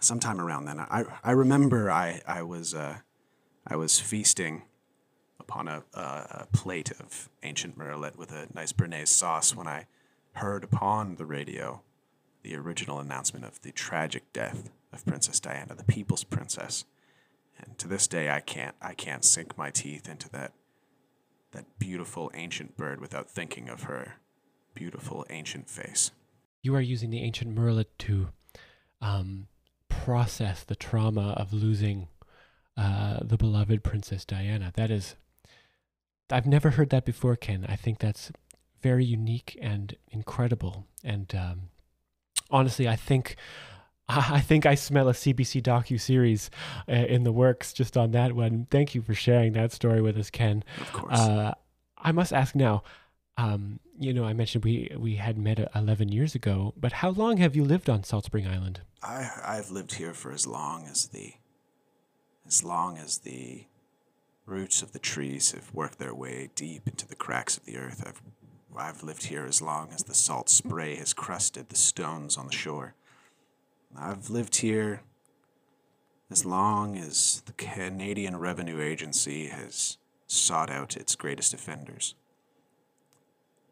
Sometime 0.00 0.40
around 0.40 0.64
then. 0.64 0.80
I, 0.80 1.04
I 1.22 1.32
remember 1.32 1.90
I, 1.90 2.22
I 2.26 2.42
was, 2.42 2.74
uh, 2.74 2.98
I 3.66 3.76
was 3.76 3.98
feasting 3.98 4.62
upon 5.40 5.68
a, 5.68 5.84
a, 5.94 6.46
plate 6.52 6.90
of 7.00 7.28
ancient 7.42 7.78
murrelet 7.78 8.16
with 8.16 8.30
a 8.30 8.46
nice 8.54 8.72
béarnaise 8.72 9.08
sauce 9.08 9.54
when 9.54 9.66
I 9.66 9.86
heard 10.32 10.64
upon 10.64 11.16
the 11.16 11.24
radio 11.24 11.82
the 12.42 12.56
original 12.56 13.00
announcement 13.00 13.44
of 13.44 13.60
the 13.62 13.72
tragic 13.72 14.32
death 14.32 14.70
of 14.92 15.04
Princess 15.04 15.40
Diana, 15.40 15.74
the 15.74 15.84
people's 15.84 16.24
princess. 16.24 16.84
And 17.58 17.76
to 17.78 17.88
this 17.88 18.06
day, 18.06 18.30
I 18.30 18.40
can't 18.40 18.76
I 18.80 18.94
can't 18.94 19.24
sink 19.24 19.58
my 19.58 19.70
teeth 19.70 20.08
into 20.08 20.28
that 20.30 20.52
that 21.56 21.78
beautiful 21.78 22.30
ancient 22.34 22.76
bird 22.76 23.00
without 23.00 23.30
thinking 23.30 23.68
of 23.68 23.84
her 23.84 24.16
beautiful 24.74 25.24
ancient 25.30 25.70
face. 25.70 26.10
You 26.62 26.74
are 26.74 26.80
using 26.80 27.10
the 27.10 27.22
ancient 27.22 27.56
murrelet 27.56 27.86
to 28.00 28.28
um, 29.00 29.48
process 29.88 30.64
the 30.64 30.76
trauma 30.76 31.30
of 31.36 31.52
losing 31.52 32.08
uh, 32.76 33.20
the 33.22 33.38
beloved 33.38 33.82
Princess 33.82 34.24
Diana. 34.24 34.72
That 34.76 34.90
is, 34.90 35.16
I've 36.30 36.46
never 36.46 36.70
heard 36.70 36.90
that 36.90 37.06
before, 37.06 37.36
Ken. 37.36 37.64
I 37.68 37.76
think 37.76 37.98
that's 37.98 38.30
very 38.82 39.04
unique 39.04 39.58
and 39.62 39.96
incredible. 40.10 40.86
And 41.02 41.34
um, 41.34 41.62
honestly, 42.50 42.86
I 42.86 42.96
think. 42.96 43.36
I 44.08 44.40
think 44.40 44.66
I 44.66 44.76
smell 44.76 45.08
a 45.08 45.12
CBC 45.12 45.62
docu 45.62 46.00
series 46.00 46.50
uh, 46.88 46.92
in 46.92 47.24
the 47.24 47.32
works 47.32 47.72
just 47.72 47.96
on 47.96 48.12
that 48.12 48.34
one. 48.34 48.66
Thank 48.70 48.94
you 48.94 49.02
for 49.02 49.14
sharing 49.14 49.52
that 49.54 49.72
story 49.72 50.00
with 50.00 50.16
us, 50.16 50.30
Ken. 50.30 50.62
Of 50.80 50.92
course. 50.92 51.18
Uh, 51.18 51.54
I 51.98 52.12
must 52.12 52.32
ask 52.32 52.54
now. 52.54 52.84
Um, 53.36 53.80
you 53.98 54.14
know, 54.14 54.24
I 54.24 54.32
mentioned 54.32 54.64
we 54.64 54.90
we 54.96 55.16
had 55.16 55.36
met 55.36 55.58
uh, 55.58 55.66
eleven 55.74 56.10
years 56.10 56.34
ago, 56.34 56.72
but 56.76 56.92
how 56.92 57.10
long 57.10 57.38
have 57.38 57.56
you 57.56 57.64
lived 57.64 57.90
on 57.90 58.04
Salt 58.04 58.24
Spring 58.24 58.46
Island? 58.46 58.80
I 59.02 59.28
I've 59.44 59.70
lived 59.70 59.94
here 59.94 60.14
for 60.14 60.32
as 60.32 60.46
long 60.46 60.86
as 60.86 61.08
the 61.08 61.34
as 62.46 62.62
long 62.62 62.96
as 62.98 63.18
the 63.18 63.66
roots 64.46 64.80
of 64.80 64.92
the 64.92 64.98
trees 65.00 65.50
have 65.50 65.74
worked 65.74 65.98
their 65.98 66.14
way 66.14 66.50
deep 66.54 66.86
into 66.86 67.06
the 67.06 67.16
cracks 67.16 67.56
of 67.56 67.64
the 67.64 67.76
earth. 67.76 68.04
I've 68.06 68.22
I've 68.78 69.02
lived 69.02 69.24
here 69.26 69.46
as 69.46 69.60
long 69.60 69.90
as 69.92 70.04
the 70.04 70.14
salt 70.14 70.48
spray 70.48 70.96
has 70.96 71.12
crusted 71.12 71.68
the 71.68 71.76
stones 71.76 72.36
on 72.36 72.46
the 72.46 72.52
shore. 72.52 72.94
I've 73.94 74.30
lived 74.30 74.56
here 74.56 75.02
as 76.30 76.44
long 76.44 76.96
as 76.96 77.42
the 77.46 77.52
Canadian 77.52 78.36
Revenue 78.36 78.80
Agency 78.80 79.46
has 79.46 79.98
sought 80.26 80.70
out 80.70 80.96
its 80.96 81.14
greatest 81.14 81.54
offenders. 81.54 82.14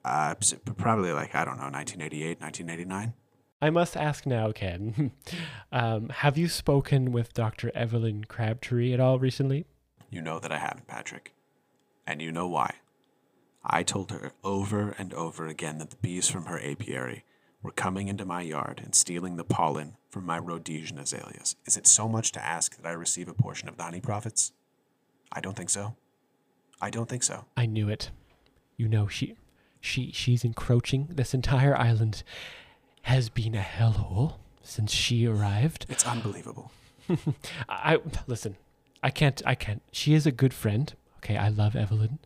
Uh, 0.04 0.34
probably 0.76 1.12
like, 1.12 1.34
I 1.34 1.44
don't 1.44 1.56
know, 1.56 1.70
1988, 1.70 2.40
1989. 2.40 3.14
I 3.62 3.70
must 3.70 3.96
ask 3.96 4.26
now, 4.26 4.52
Ken. 4.52 5.12
um, 5.72 6.10
have 6.10 6.36
you 6.36 6.48
spoken 6.48 7.12
with 7.12 7.32
Dr. 7.32 7.72
Evelyn 7.74 8.24
Crabtree 8.24 8.92
at 8.92 9.00
all 9.00 9.18
recently? 9.18 9.64
You 10.10 10.20
know 10.20 10.38
that 10.38 10.52
I 10.52 10.58
haven't, 10.58 10.86
Patrick. 10.86 11.32
And 12.06 12.20
you 12.20 12.30
know 12.30 12.46
why. 12.46 12.74
I 13.64 13.82
told 13.82 14.10
her 14.10 14.32
over 14.44 14.90
and 14.98 15.14
over 15.14 15.46
again 15.46 15.78
that 15.78 15.88
the 15.90 15.96
bees 15.96 16.28
from 16.28 16.44
her 16.44 16.60
apiary 16.60 17.24
were 17.64 17.72
coming 17.72 18.08
into 18.08 18.26
my 18.26 18.42
yard 18.42 18.80
and 18.84 18.94
stealing 18.94 19.36
the 19.36 19.42
pollen 19.42 19.96
from 20.10 20.26
my 20.26 20.38
Rhodesian 20.38 20.98
azaleas. 20.98 21.56
Is 21.64 21.78
it 21.78 21.86
so 21.86 22.08
much 22.08 22.30
to 22.32 22.44
ask 22.44 22.76
that 22.76 22.86
I 22.86 22.92
receive 22.92 23.26
a 23.26 23.34
portion 23.34 23.68
of 23.68 23.78
the 23.78 23.82
honey 23.82 24.02
profits? 24.02 24.52
I 25.32 25.40
don't 25.40 25.56
think 25.56 25.70
so. 25.70 25.96
I 26.80 26.90
don't 26.90 27.08
think 27.08 27.22
so. 27.22 27.46
I 27.56 27.64
knew 27.64 27.88
it. 27.88 28.10
You 28.76 28.86
know, 28.86 29.08
she, 29.08 29.34
she, 29.80 30.12
she's 30.12 30.44
encroaching. 30.44 31.08
This 31.10 31.32
entire 31.32 31.76
island 31.76 32.22
has 33.02 33.30
been 33.30 33.54
a 33.54 33.62
hellhole 33.62 34.34
since 34.62 34.92
she 34.92 35.26
arrived. 35.26 35.86
It's 35.88 36.06
unbelievable. 36.06 36.70
I 37.68 37.98
listen. 38.26 38.56
I 39.02 39.10
can't. 39.10 39.42
I 39.46 39.54
can't. 39.54 39.82
She 39.90 40.14
is 40.14 40.26
a 40.26 40.32
good 40.32 40.52
friend. 40.52 40.92
Okay, 41.18 41.36
I 41.38 41.48
love 41.48 41.74
Evelyn. 41.74 42.18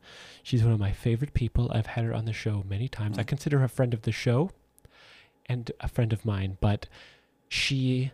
She's 0.42 0.64
one 0.64 0.72
of 0.72 0.80
my 0.80 0.92
favorite 0.92 1.34
people. 1.34 1.70
I've 1.72 1.86
had 1.86 2.04
her 2.04 2.14
on 2.14 2.24
the 2.24 2.32
show 2.32 2.64
many 2.68 2.88
times. 2.88 3.18
I 3.18 3.22
mm. 3.22 3.28
consider 3.28 3.58
her 3.58 3.64
a 3.64 3.68
friend 3.68 3.94
of 3.94 4.02
the 4.02 4.12
show 4.12 4.50
and 5.48 5.70
a 5.80 5.88
friend 5.88 6.12
of 6.12 6.24
mine, 6.24 6.58
but 6.60 6.86
she 7.48 8.12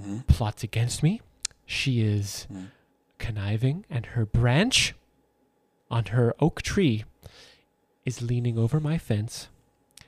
Mhm. 0.00 0.26
plots 0.26 0.62
against 0.62 1.02
me. 1.02 1.20
She 1.66 2.00
is 2.00 2.46
Mm. 2.52 2.70
conniving, 3.18 3.84
and 3.90 4.06
her 4.06 4.24
branch 4.26 4.94
on 5.90 6.06
her 6.06 6.34
oak 6.40 6.62
tree 6.62 7.04
is 8.04 8.22
leaning 8.22 8.58
over 8.58 8.80
my 8.80 8.98
fence 8.98 9.48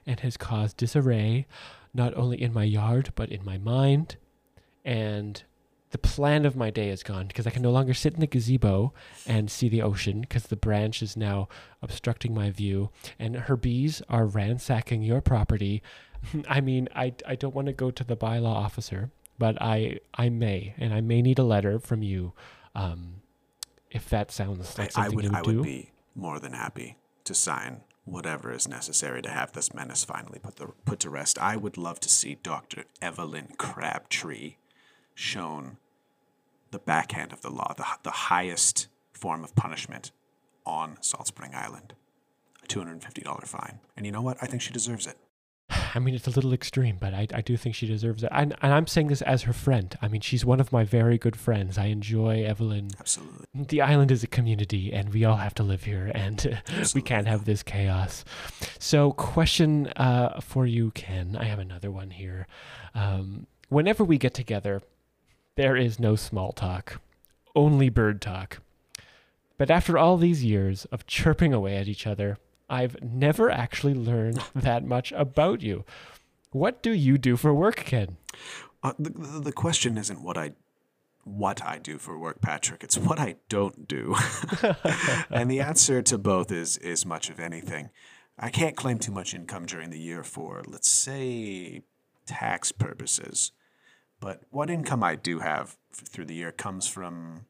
and 0.07 0.21
has 0.21 0.37
caused 0.37 0.77
disarray 0.77 1.47
not 1.93 2.15
only 2.15 2.41
in 2.41 2.53
my 2.53 2.65
yard 2.65 3.13
but 3.15 3.31
in 3.31 3.45
my 3.45 3.59
mind. 3.59 4.17
And 4.85 5.43
the 5.91 5.99
plan 5.99 6.47
of 6.47 6.55
my 6.57 6.71
day 6.71 6.89
is 6.89 7.03
gone 7.03 7.27
because 7.27 7.47
I 7.47 7.51
can 7.51 7.63
no 7.63 7.71
longer 7.73 7.93
sit 7.95 8.15
in 8.15 8.21
the 8.21 8.27
gazebo 8.27 8.95
and 9.27 9.51
see 9.51 9.69
the 9.69 9.83
ocean 9.83 10.21
because 10.23 10.45
the 10.45 10.57
branch 10.57 11.03
is 11.03 11.17
now 11.17 11.49
obstructing 11.83 12.33
my 12.33 12.51
view. 12.51 12.91
And 13.19 13.37
her 13.37 13.57
bees 13.57 14.01
are 14.09 14.25
ransacking 14.27 15.03
your 15.03 15.21
property. 15.21 15.83
I 16.49 16.61
mean, 16.61 16.89
I, 16.95 17.15
I 17.27 17.35
don't 17.35 17.55
want 17.55 17.67
to 17.67 17.73
go 17.73 17.91
to 17.91 18.05
the 18.05 18.17
bylaw 18.17 18.55
officer, 18.55 19.11
but 19.39 19.61
I 19.61 20.01
I 20.15 20.29
may, 20.29 20.75
and 20.79 20.93
I 20.93 21.01
may 21.01 21.23
need 21.23 21.39
a 21.39 21.45
letter 21.45 21.79
from 21.79 22.03
you. 22.03 22.33
Um, 22.75 23.23
if 23.91 24.09
that 24.11 24.31
sounds 24.31 24.79
like 24.79 24.97
I, 24.97 25.03
I 25.03 25.05
something 25.05 25.17
would 25.17 25.25
you 25.25 25.31
would 25.31 25.39
I 25.39 25.43
do. 25.43 25.57
would 25.57 25.65
be 25.65 25.91
more 26.15 26.39
than 26.39 26.53
happy 26.53 26.97
to 27.25 27.35
sign 27.35 27.83
whatever 28.05 28.53
is 28.53 28.67
necessary 28.67 29.23
to 29.23 29.31
have 29.31 29.53
this 29.53 29.73
menace 29.75 30.05
finally 30.05 30.39
put 30.39 30.57
the 30.57 30.69
put 30.85 31.01
to 31.01 31.11
rest. 31.11 31.39
I 31.39 31.57
would 31.57 31.77
love 31.77 32.01
to 32.01 32.09
see 32.09 32.37
Dr. 32.43 32.85
Evelyn 33.01 33.49
Crabtree 33.59 34.57
shown 35.15 35.79
the 36.71 36.79
backhand 36.79 37.33
of 37.33 37.43
the 37.43 37.51
law, 37.51 37.75
the, 37.77 37.87
the 38.03 38.11
highest 38.11 38.89
form 39.13 39.45
of 39.45 39.55
punishment 39.55 40.13
on 40.65 40.97
Salt 41.01 41.27
Spring 41.27 41.53
Island. 41.55 41.95
A 42.63 42.67
$250 42.67 43.47
fine. 43.47 43.81
And 43.97 44.07
you 44.07 44.13
know 44.13 44.23
what? 44.23 44.39
I 44.41 44.47
think 44.47 44.63
she 44.63 44.73
deserves 44.73 45.07
it. 45.07 45.17
I 45.95 45.99
mean, 45.99 46.15
it's 46.15 46.27
a 46.27 46.31
little 46.31 46.53
extreme, 46.53 46.97
but 47.01 47.15
I, 47.15 47.27
I 47.35 47.41
do 47.41 47.57
think 47.57 47.75
she 47.75 47.87
deserves 47.87 48.23
it. 48.23 48.31
And, 48.33 48.55
and 48.63 48.73
I'm 48.73 48.87
saying 48.87 49.09
this 49.09 49.23
as 49.23 49.43
her 49.43 49.53
friend. 49.53 49.97
I 50.01 50.09
mean, 50.09 50.21
she's 50.21 50.45
one 50.45 50.61
of 50.61 50.73
my 50.73 50.85
very 50.85 51.19
good 51.19 51.37
friends. 51.37 51.79
I 51.79 51.87
enjoy 51.87 52.45
Evelyn. 52.45 52.91
Absolutely. 52.99 53.47
The 53.55 53.81
island 53.81 54.11
is 54.11 54.23
a 54.23 54.27
community, 54.27 54.93
and 54.93 55.13
we 55.13 55.25
all 55.25 55.37
have 55.37 55.55
to 55.55 55.63
live 55.63 55.85
here, 55.85 56.11
and 56.15 56.61
we 56.95 57.03
can't 57.03 57.27
have 57.27 57.45
this 57.45 57.63
chaos. 57.63 58.25
So, 58.79 59.13
question 59.13 59.89
uh, 59.97 60.41
for 60.41 60.67
you, 60.67 60.91
Ken. 60.93 61.37
I 61.39 61.45
have 61.45 61.59
another 61.59 61.91
one 61.91 62.11
here. 62.11 62.47
Um, 62.95 63.47
whenever 63.69 64.05
we 64.05 64.19
get 64.19 64.35
together, 64.35 64.83
there 65.57 65.77
is 65.77 65.99
no 65.99 66.17
small 66.17 66.53
talk, 66.53 67.01
only 67.55 67.89
bird 67.89 68.21
talk. 68.21 68.59
But 69.59 69.71
after 69.71 69.99
all 69.99 70.17
these 70.17 70.43
years 70.43 70.87
of 70.87 71.07
chirping 71.07 71.53
away 71.53 71.77
at 71.77 71.89
each 71.89 72.07
other, 72.07 72.39
I've 72.71 73.03
never 73.03 73.51
actually 73.51 73.95
learned 73.95 74.43
that 74.55 74.85
much 74.85 75.13
about 75.13 75.61
you. 75.61 75.85
What 76.53 76.83
do 76.83 76.93
you 76.93 77.19
do 77.19 77.37
for 77.37 77.53
work, 77.53 77.77
Ken? 77.77 78.17
Uh, 78.83 78.93
the, 78.99 79.11
the, 79.41 79.53
question 79.53 79.99
isn't 79.99 80.23
what 80.23 80.39
I 80.39 80.53
what 81.25 81.63
I 81.63 81.79
do 81.79 81.99
for 81.99 82.19
work, 82.19 82.41
Patrick. 82.41 82.83
It's 82.83 82.97
what 82.97 83.21
I 83.21 83.37
don't 83.49 83.87
do. 83.87 84.17
and 85.31 85.51
the 85.51 85.61
answer 85.61 86.01
to 86.01 86.17
both 86.17 86.51
is 86.51 86.79
is 86.79 87.05
much 87.05 87.29
of 87.29 87.39
anything. 87.39 87.91
I 88.39 88.49
can't 88.49 88.75
claim 88.75 88.99
too 88.99 89.13
much 89.13 89.35
income 89.35 89.67
during 89.67 89.91
the 89.91 89.99
year 89.99 90.25
for, 90.25 90.63
let's 90.67 90.89
say, 90.89 91.83
tax 92.25 92.73
purposes. 92.73 93.53
But 94.19 94.43
what 94.51 94.71
income 94.71 95.03
I 95.03 95.15
do 95.17 95.41
have 95.41 95.77
through 95.93 96.25
the 96.25 96.35
year 96.35 96.53
comes 96.53 96.87
from 96.87 97.47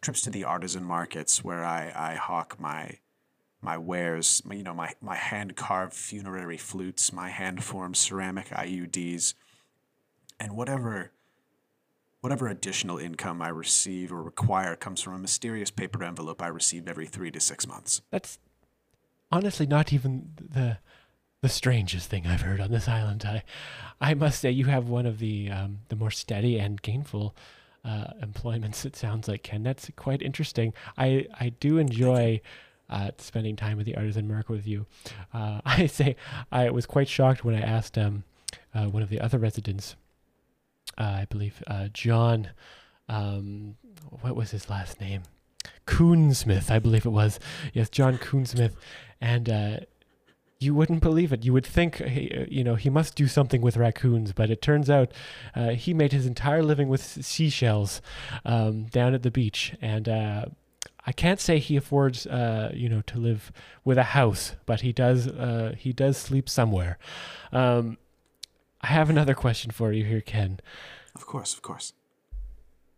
trips 0.00 0.22
to 0.22 0.30
the 0.30 0.44
artisan 0.44 0.84
markets 0.84 1.44
where 1.44 1.64
I, 1.64 1.92
I 1.94 2.14
hawk 2.14 2.58
my 2.58 2.98
my 3.66 3.76
wares, 3.76 4.40
you 4.48 4.62
know, 4.62 4.72
my, 4.72 4.94
my 5.00 5.16
hand 5.16 5.56
carved 5.56 5.92
funerary 5.92 6.56
flutes, 6.56 7.12
my 7.12 7.28
hand 7.28 7.64
formed 7.64 7.96
ceramic 7.96 8.50
IUDs, 8.50 9.34
and 10.38 10.56
whatever 10.56 11.10
whatever 12.20 12.46
additional 12.46 12.96
income 12.98 13.42
I 13.42 13.48
receive 13.48 14.12
or 14.12 14.22
require 14.22 14.74
comes 14.76 15.00
from 15.02 15.14
a 15.14 15.18
mysterious 15.18 15.70
paper 15.70 16.02
envelope 16.02 16.42
I 16.42 16.46
receive 16.46 16.88
every 16.88 17.06
three 17.06 17.30
to 17.32 17.40
six 17.40 17.66
months. 17.66 18.02
That's 18.10 18.38
honestly 19.32 19.66
not 19.66 19.92
even 19.92 20.30
the 20.38 20.78
the 21.42 21.48
strangest 21.48 22.08
thing 22.08 22.24
I've 22.24 22.42
heard 22.42 22.60
on 22.60 22.70
this 22.70 22.86
island. 22.88 23.24
I 23.24 23.42
I 24.00 24.14
must 24.14 24.40
say 24.40 24.52
you 24.52 24.66
have 24.66 24.88
one 24.88 25.06
of 25.06 25.18
the 25.18 25.50
um, 25.50 25.80
the 25.88 25.96
more 25.96 26.12
steady 26.12 26.58
and 26.60 26.80
gainful 26.80 27.34
uh, 27.84 28.12
employments. 28.22 28.84
It 28.84 28.94
sounds 28.94 29.26
like 29.26 29.42
Ken. 29.42 29.64
That's 29.64 29.90
quite 29.96 30.22
interesting. 30.22 30.72
I 30.96 31.26
I 31.40 31.48
do 31.48 31.78
enjoy. 31.78 32.40
Spending 33.18 33.56
time 33.56 33.76
with 33.76 33.86
the 33.86 33.96
artisan 33.96 34.28
market 34.28 34.50
with 34.50 34.66
you, 34.66 34.86
uh, 35.34 35.60
I 35.64 35.86
say 35.86 36.16
I 36.50 36.70
was 36.70 36.86
quite 36.86 37.08
shocked 37.08 37.44
when 37.44 37.54
I 37.54 37.60
asked 37.60 37.98
um, 37.98 38.24
uh, 38.74 38.86
one 38.86 39.02
of 39.02 39.08
the 39.08 39.20
other 39.20 39.38
residents, 39.38 39.96
uh, 40.98 41.02
I 41.02 41.26
believe 41.28 41.62
uh, 41.66 41.88
John, 41.92 42.50
um, 43.08 43.76
what 44.20 44.36
was 44.36 44.50
his 44.50 44.68
last 44.68 45.00
name? 45.00 45.22
Coonsmith, 45.86 46.70
I 46.70 46.78
believe 46.78 47.06
it 47.06 47.10
was. 47.10 47.38
Yes, 47.72 47.88
John 47.88 48.18
Coonsmith, 48.18 48.76
and 49.20 49.48
uh, 49.48 49.76
you 50.58 50.74
wouldn't 50.74 51.02
believe 51.02 51.32
it. 51.32 51.44
You 51.44 51.52
would 51.52 51.66
think, 51.66 52.00
you 52.48 52.64
know, 52.64 52.76
he 52.76 52.90
must 52.90 53.14
do 53.14 53.26
something 53.26 53.60
with 53.60 53.76
raccoons, 53.76 54.32
but 54.32 54.50
it 54.50 54.62
turns 54.62 54.88
out 54.88 55.12
uh, 55.54 55.70
he 55.70 55.92
made 55.92 56.12
his 56.12 56.26
entire 56.26 56.62
living 56.62 56.88
with 56.88 57.02
seashells 57.02 58.00
um, 58.44 58.84
down 58.84 59.14
at 59.14 59.22
the 59.22 59.30
beach, 59.30 59.74
and 59.80 60.08
uh, 60.08 60.46
I 61.06 61.12
can't 61.12 61.38
say 61.38 61.58
he 61.58 61.76
affords, 61.76 62.26
uh, 62.26 62.72
you 62.74 62.88
know, 62.88 63.00
to 63.02 63.18
live 63.18 63.52
with 63.84 63.96
a 63.96 64.02
house, 64.02 64.56
but 64.66 64.80
he 64.80 64.92
does. 64.92 65.28
Uh, 65.28 65.74
he 65.78 65.92
does 65.92 66.16
sleep 66.16 66.48
somewhere. 66.48 66.98
Um, 67.52 67.96
I 68.80 68.88
have 68.88 69.08
another 69.08 69.34
question 69.34 69.70
for 69.70 69.92
you 69.92 70.04
here, 70.04 70.20
Ken. 70.20 70.60
Of 71.14 71.26
course, 71.26 71.54
of 71.54 71.62
course. 71.62 71.92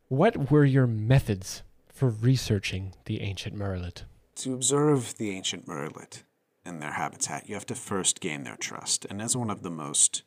What 0.08 0.50
were 0.50 0.64
your 0.64 0.86
methods 0.86 1.62
for 1.86 2.08
researching 2.08 2.94
the 3.04 3.20
ancient 3.20 3.54
murrelet? 3.54 4.04
To 4.36 4.54
observe 4.54 5.16
the 5.18 5.30
ancient 5.30 5.66
murrelet 5.66 6.22
in 6.64 6.80
their 6.80 6.92
habitat, 6.92 7.48
you 7.48 7.54
have 7.54 7.66
to 7.66 7.74
first 7.74 8.20
gain 8.20 8.44
their 8.44 8.56
trust. 8.56 9.04
And 9.10 9.20
as 9.20 9.36
one 9.36 9.50
of 9.50 9.62
the 9.62 9.70
most 9.70 10.22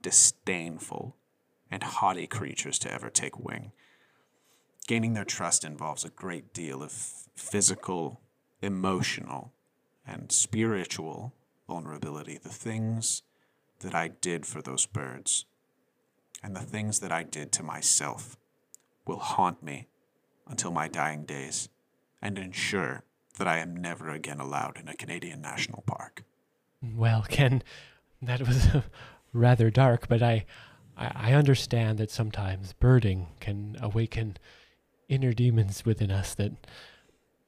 disdainful 0.00 1.16
and 1.70 1.82
haughty 1.82 2.26
creatures 2.26 2.78
to 2.78 2.92
ever 2.92 3.10
take 3.10 3.38
wing. 3.38 3.72
Gaining 4.86 5.14
their 5.14 5.24
trust 5.24 5.64
involves 5.64 6.04
a 6.04 6.10
great 6.10 6.52
deal 6.52 6.82
of 6.82 6.92
physical, 7.34 8.20
emotional, 8.62 9.52
and 10.06 10.30
spiritual 10.30 11.34
vulnerability. 11.66 12.38
The 12.38 12.48
things 12.48 13.22
that 13.80 13.94
I 13.94 14.08
did 14.08 14.46
for 14.46 14.62
those 14.62 14.86
birds 14.86 15.44
and 16.42 16.54
the 16.54 16.60
things 16.60 17.00
that 17.00 17.10
I 17.10 17.24
did 17.24 17.50
to 17.52 17.62
myself 17.62 18.36
will 19.06 19.18
haunt 19.18 19.62
me 19.62 19.88
until 20.46 20.70
my 20.70 20.86
dying 20.88 21.24
days 21.24 21.68
and 22.22 22.38
ensure 22.38 23.02
that 23.38 23.48
I 23.48 23.58
am 23.58 23.76
never 23.76 24.10
again 24.10 24.40
allowed 24.40 24.78
in 24.78 24.88
a 24.88 24.94
Canadian 24.94 25.42
national 25.42 25.82
park. 25.82 26.24
Well, 26.82 27.24
Ken, 27.28 27.62
that 28.22 28.46
was 28.46 28.68
rather 29.32 29.70
dark, 29.70 30.08
but 30.08 30.22
I, 30.22 30.46
I, 30.96 31.32
understand 31.32 31.98
that 31.98 32.10
sometimes 32.10 32.72
birding 32.72 33.28
can 33.40 33.76
awaken 33.80 34.38
inner 35.08 35.32
demons 35.32 35.84
within 35.84 36.10
us 36.10 36.34
that, 36.34 36.52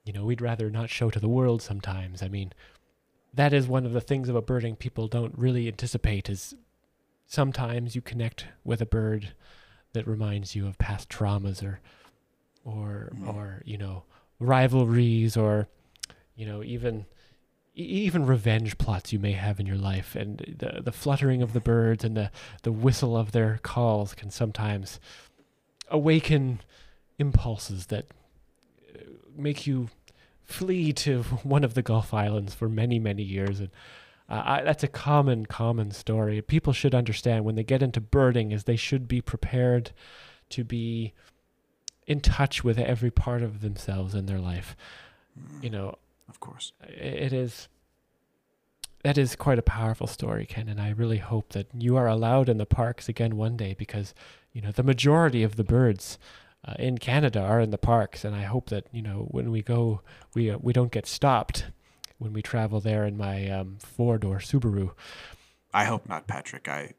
you 0.05 0.13
know, 0.13 0.25
we'd 0.25 0.41
rather 0.41 0.71
not 0.71 0.91
show 0.91 1.11
to 1.11 1.21
the 1.21 1.29
world 1.29 1.61
sometimes. 1.63 2.23
I 2.23 2.29
mean, 2.29 2.53
that 3.35 3.53
is 3.53 3.67
one 3.67 3.85
of 3.87 3.93
the 3.93 4.01
things 4.01 4.29
about 4.29 4.47
birding 4.47 4.77
people 4.77 5.09
don't 5.09 5.37
really 5.37 5.69
anticipate 5.69 6.29
is 6.29 6.55
sometimes 7.27 7.95
you 7.95 8.01
connect 8.01 8.47
with 8.65 8.81
a 8.81 8.87
bird 8.87 9.33
that 9.93 10.07
reminds 10.07 10.55
you 10.57 10.67
of 10.67 10.79
past 10.79 11.09
traumas 11.09 11.63
or 11.63 11.81
or 12.65 13.11
Mm. 13.15 13.35
or 13.35 13.63
you 13.65 13.79
know 13.79 14.05
rivalries 14.39 15.37
or 15.37 15.69
you 16.35 16.45
know 16.47 16.63
even 16.63 17.07
even 17.75 18.27
revenge 18.27 18.77
plots 18.79 19.13
you 19.13 19.19
may 19.19 19.33
have 19.33 19.61
in 19.61 19.67
your 19.67 19.77
life 19.77 20.15
and 20.17 20.39
the 20.59 20.81
the 20.83 20.93
fluttering 20.93 21.43
of 21.43 21.53
the 21.53 21.61
birds 21.61 22.05
and 22.05 22.17
the 22.17 22.31
the 22.63 22.73
whistle 22.73 23.17
of 23.17 23.33
their 23.33 23.59
calls 23.63 24.15
can 24.15 24.31
sometimes 24.31 24.99
awaken 25.91 26.61
impulses 27.19 27.87
that 27.87 28.07
uh, 28.95 28.99
make 29.37 29.67
you 29.67 29.89
flee 30.45 30.93
to 30.95 31.23
one 31.43 31.65
of 31.65 31.75
the 31.75 31.83
Gulf 31.83 32.15
Islands 32.15 32.55
for 32.55 32.69
many 32.69 32.99
many 32.99 33.23
years. 33.23 33.61
And 33.61 33.71
uh, 34.29 34.43
I, 34.45 34.63
that's 34.63 34.85
a 34.85 34.89
common 34.89 35.47
common 35.47 35.91
story. 35.91 36.41
People 36.43 36.73
should 36.73 36.95
understand 36.95 37.45
when 37.45 37.55
they 37.55 37.65
get 37.65 37.83
into 37.83 38.01
birding 38.01 38.53
is 38.53 38.65
they 38.65 38.77
should 38.77 39.09
be 39.09 39.21
prepared 39.21 39.93
to 40.51 40.65
be 40.65 41.13
in 42.07 42.21
touch 42.21 42.65
with 42.65 42.79
every 42.79 43.11
part 43.11 43.43
of 43.43 43.61
themselves 43.61 44.15
in 44.15 44.27
their 44.27 44.39
life. 44.41 44.75
You 45.63 45.71
know 45.71 45.97
Of 46.29 46.41
course. 46.41 46.73
it 46.89 47.33
is 47.33 47.69
that 49.05 49.17
is 49.17 49.37
quite 49.37 49.59
a 49.59 49.63
powerful 49.63 50.09
story 50.09 50.45
ken 50.45 50.69
and 50.69 50.81
i 50.81 50.91
really 50.91 51.19
hope 51.19 51.51
that 51.51 51.69
you 51.73 51.97
are 51.97 52.09
allowed 52.09 52.49
in 52.49 52.59
the 52.59 52.67
parks 52.67 53.09
again 53.09 53.37
one 53.37 53.57
day 53.57 53.73
because 53.79 54.13
you 54.53 54.61
know 54.61 54.73
the 54.73 54.83
majority 54.83 55.45
of 55.45 55.55
the 55.55 55.63
birds 55.63 56.19
uh, 56.69 56.75
in 56.79 56.99
canada 56.99 57.41
are 57.41 57.61
in 57.61 57.71
the 57.71 57.79
parks 57.79 58.25
and 58.25 58.37
i 58.37 58.43
hope 58.43 58.69
that 58.69 58.87
you 58.93 59.03
know 59.03 59.27
when 59.31 59.51
we 59.51 59.63
go 59.63 60.01
we 60.35 60.51
uh, 60.51 60.59
we 60.61 60.73
don't 60.73 60.93
get 60.93 61.07
stopped 61.07 61.67
when 62.19 62.33
we 62.33 62.43
travel 62.43 62.81
there 62.81 63.05
in 63.05 63.17
my 63.17 63.49
um, 63.49 63.77
ford 63.81 64.25
or 64.25 64.39
subaru 64.39 64.91
I 65.73 65.85
hope 65.85 66.09
not, 66.09 66.27
Patrick. 66.27 66.69
I 66.69 66.95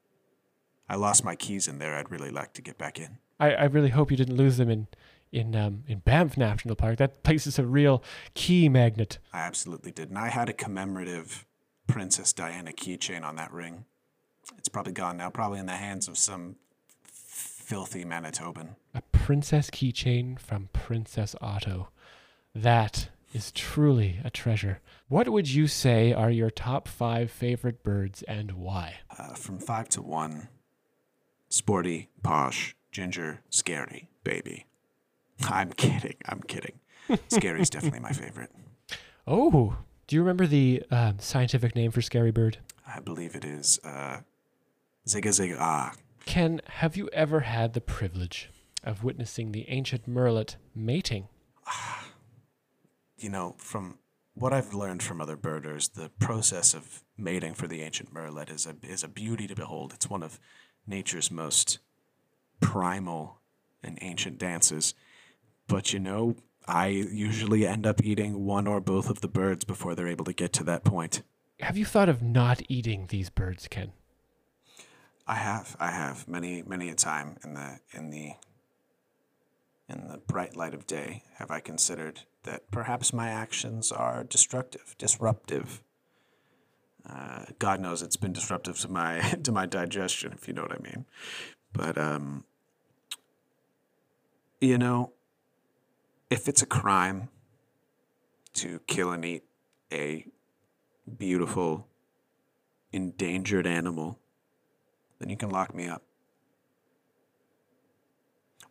I 0.87 0.95
lost 0.95 1.23
my 1.23 1.35
keys 1.35 1.67
in 1.67 1.79
there. 1.79 1.95
I'd 1.95 2.11
really 2.11 2.31
like 2.31 2.53
to 2.53 2.61
get 2.61 2.77
back 2.77 2.99
in. 2.99 3.17
I, 3.39 3.51
I 3.51 3.63
really 3.65 3.89
hope 3.89 4.11
you 4.11 4.17
didn't 4.17 4.37
lose 4.37 4.57
them 4.57 4.69
in 4.69 4.87
in 5.31 5.55
um, 5.55 5.83
in 5.87 5.99
banff 5.99 6.37
national 6.37 6.75
park 6.75 6.97
that 6.97 7.23
place 7.23 7.45
is 7.45 7.59
a 7.59 7.65
real 7.65 8.03
key 8.33 8.67
magnet 8.69 9.19
I 9.31 9.39
absolutely 9.39 9.91
did. 9.91 10.09
And 10.09 10.17
I 10.17 10.29
had 10.29 10.49
a 10.49 10.53
commemorative 10.53 11.45
Princess 11.87 12.33
Diana 12.33 12.71
keychain 12.71 13.23
on 13.23 13.35
that 13.35 13.51
ring. 13.51 13.85
It's 14.57 14.69
probably 14.69 14.93
gone 14.93 15.17
now, 15.17 15.29
probably 15.29 15.59
in 15.59 15.67
the 15.67 15.73
hands 15.73 16.07
of 16.07 16.17
some 16.17 16.55
filthy 17.69 18.03
Manitoban. 18.03 18.69
A 18.95 19.01
princess 19.11 19.69
keychain 19.69 20.39
from 20.39 20.69
Princess 20.73 21.35
Otto. 21.39 21.89
That 22.55 23.09
is 23.31 23.51
truly 23.51 24.17
a 24.23 24.31
treasure. 24.31 24.79
What 25.07 25.29
would 25.29 25.47
you 25.47 25.67
say 25.67 26.11
are 26.11 26.31
your 26.31 26.49
top 26.49 26.87
five 26.87 27.29
favorite 27.29 27.83
birds 27.83 28.23
and 28.23 28.53
why? 28.53 28.95
Uh, 29.15 29.35
from 29.35 29.59
five 29.59 29.87
to 29.89 30.01
one, 30.01 30.49
sporty, 31.47 32.09
posh, 32.23 32.75
ginger, 32.91 33.41
scary, 33.51 34.09
baby. 34.23 34.65
I'm 35.43 35.71
kidding. 35.71 36.15
I'm 36.25 36.41
kidding. 36.41 36.79
Scary's 37.27 37.69
definitely 37.69 37.99
my 37.99 38.13
favorite. 38.13 38.49
Oh, 39.27 39.77
do 40.07 40.15
you 40.15 40.23
remember 40.23 40.47
the 40.47 40.81
um, 40.89 41.19
scientific 41.19 41.75
name 41.75 41.91
for 41.91 42.01
scary 42.01 42.31
bird? 42.31 42.57
I 42.87 42.99
believe 42.99 43.35
it 43.35 43.45
is 43.45 43.79
uh, 43.83 44.21
Zigga 45.07 45.27
Zigga 45.27 45.57
Ah. 45.59 45.93
Ken, 46.29 46.61
have 46.67 46.95
you 46.95 47.09
ever 47.11 47.39
had 47.39 47.73
the 47.73 47.81
privilege 47.81 48.51
of 48.83 49.03
witnessing 49.03 49.51
the 49.51 49.67
ancient 49.67 50.07
murrelet 50.07 50.57
mating? 50.75 51.27
you 53.17 53.31
know, 53.31 53.55
from 53.57 53.97
what 54.35 54.53
I've 54.53 54.75
learned 54.75 55.01
from 55.01 55.21
other 55.21 55.35
birders, 55.35 55.89
the 55.89 56.11
process 56.19 56.75
of 56.75 57.01
mating 57.17 57.55
for 57.55 57.65
the 57.65 57.81
ancient 57.81 58.13
murrelet 58.13 58.51
is 58.51 58.67
a 58.67 58.75
is 58.83 59.03
a 59.03 59.07
beauty 59.07 59.47
to 59.47 59.55
behold. 59.55 59.91
It's 59.91 60.07
one 60.07 60.21
of 60.21 60.39
nature's 60.85 61.31
most 61.31 61.79
primal 62.59 63.41
and 63.81 63.97
ancient 63.99 64.37
dances. 64.37 64.93
But 65.67 65.93
you 65.93 65.99
know, 65.99 66.35
I 66.67 66.89
usually 66.89 67.65
end 67.65 67.87
up 67.87 68.03
eating 68.03 68.45
one 68.45 68.67
or 68.67 68.79
both 68.79 69.09
of 69.09 69.21
the 69.21 69.27
birds 69.27 69.65
before 69.65 69.95
they're 69.95 70.07
able 70.07 70.25
to 70.25 70.33
get 70.33 70.53
to 70.53 70.63
that 70.65 70.83
point. 70.83 71.23
Have 71.59 71.75
you 71.75 71.85
thought 71.85 72.07
of 72.07 72.21
not 72.21 72.61
eating 72.69 73.07
these 73.07 73.31
birds, 73.31 73.67
Ken? 73.67 73.93
I 75.29 75.35
have, 75.35 75.77
I 75.79 75.91
have 75.91 76.27
many, 76.27 76.63
many 76.63 76.89
a 76.89 76.95
time 76.95 77.37
in 77.43 77.53
the 77.53 77.79
in 77.93 78.09
the 78.09 78.31
in 79.87 80.07
the 80.07 80.17
bright 80.17 80.55
light 80.55 80.73
of 80.73 80.87
day 80.87 81.23
have 81.37 81.51
I 81.51 81.59
considered 81.59 82.21
that 82.43 82.71
perhaps 82.71 83.13
my 83.13 83.29
actions 83.29 83.91
are 83.91 84.23
destructive, 84.23 84.95
disruptive. 84.97 85.83
Uh, 87.07 87.45
God 87.59 87.79
knows 87.79 88.01
it's 88.01 88.17
been 88.17 88.33
disruptive 88.33 88.79
to 88.79 88.87
my 88.87 89.19
to 89.43 89.51
my 89.51 89.67
digestion, 89.67 90.33
if 90.33 90.47
you 90.47 90.55
know 90.55 90.63
what 90.63 90.71
I 90.71 90.81
mean. 90.81 91.05
But 91.73 91.95
um, 91.99 92.43
you 94.59 94.79
know, 94.79 95.13
if 96.31 96.47
it's 96.47 96.63
a 96.63 96.67
crime 96.67 97.29
to 98.55 98.79
kill 98.87 99.11
and 99.11 99.23
eat 99.23 99.43
a 99.93 100.25
beautiful, 101.17 101.87
endangered 102.91 103.67
animal, 103.67 104.18
then 105.19 105.29
you 105.29 105.37
can 105.37 105.49
lock 105.49 105.73
me 105.73 105.87
up. 105.87 106.03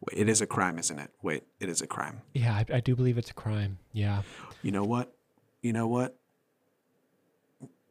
Wait, 0.01 0.19
it 0.19 0.29
is 0.29 0.41
a 0.41 0.47
crime, 0.47 0.79
isn't 0.79 0.99
it? 0.99 1.11
Wait, 1.23 1.45
it 1.61 1.69
is 1.69 1.83
a 1.83 1.87
crime. 1.87 2.23
Yeah, 2.33 2.55
I, 2.55 2.77
I 2.77 2.81
do 2.81 2.95
believe 2.95 3.19
it's 3.19 3.31
a 3.31 3.35
crime. 3.35 3.79
Yeah. 3.93 4.23
You 4.63 4.71
know 4.71 4.85
what? 4.85 5.15
You 5.61 5.73
know 5.73 5.87
what? 5.89 6.17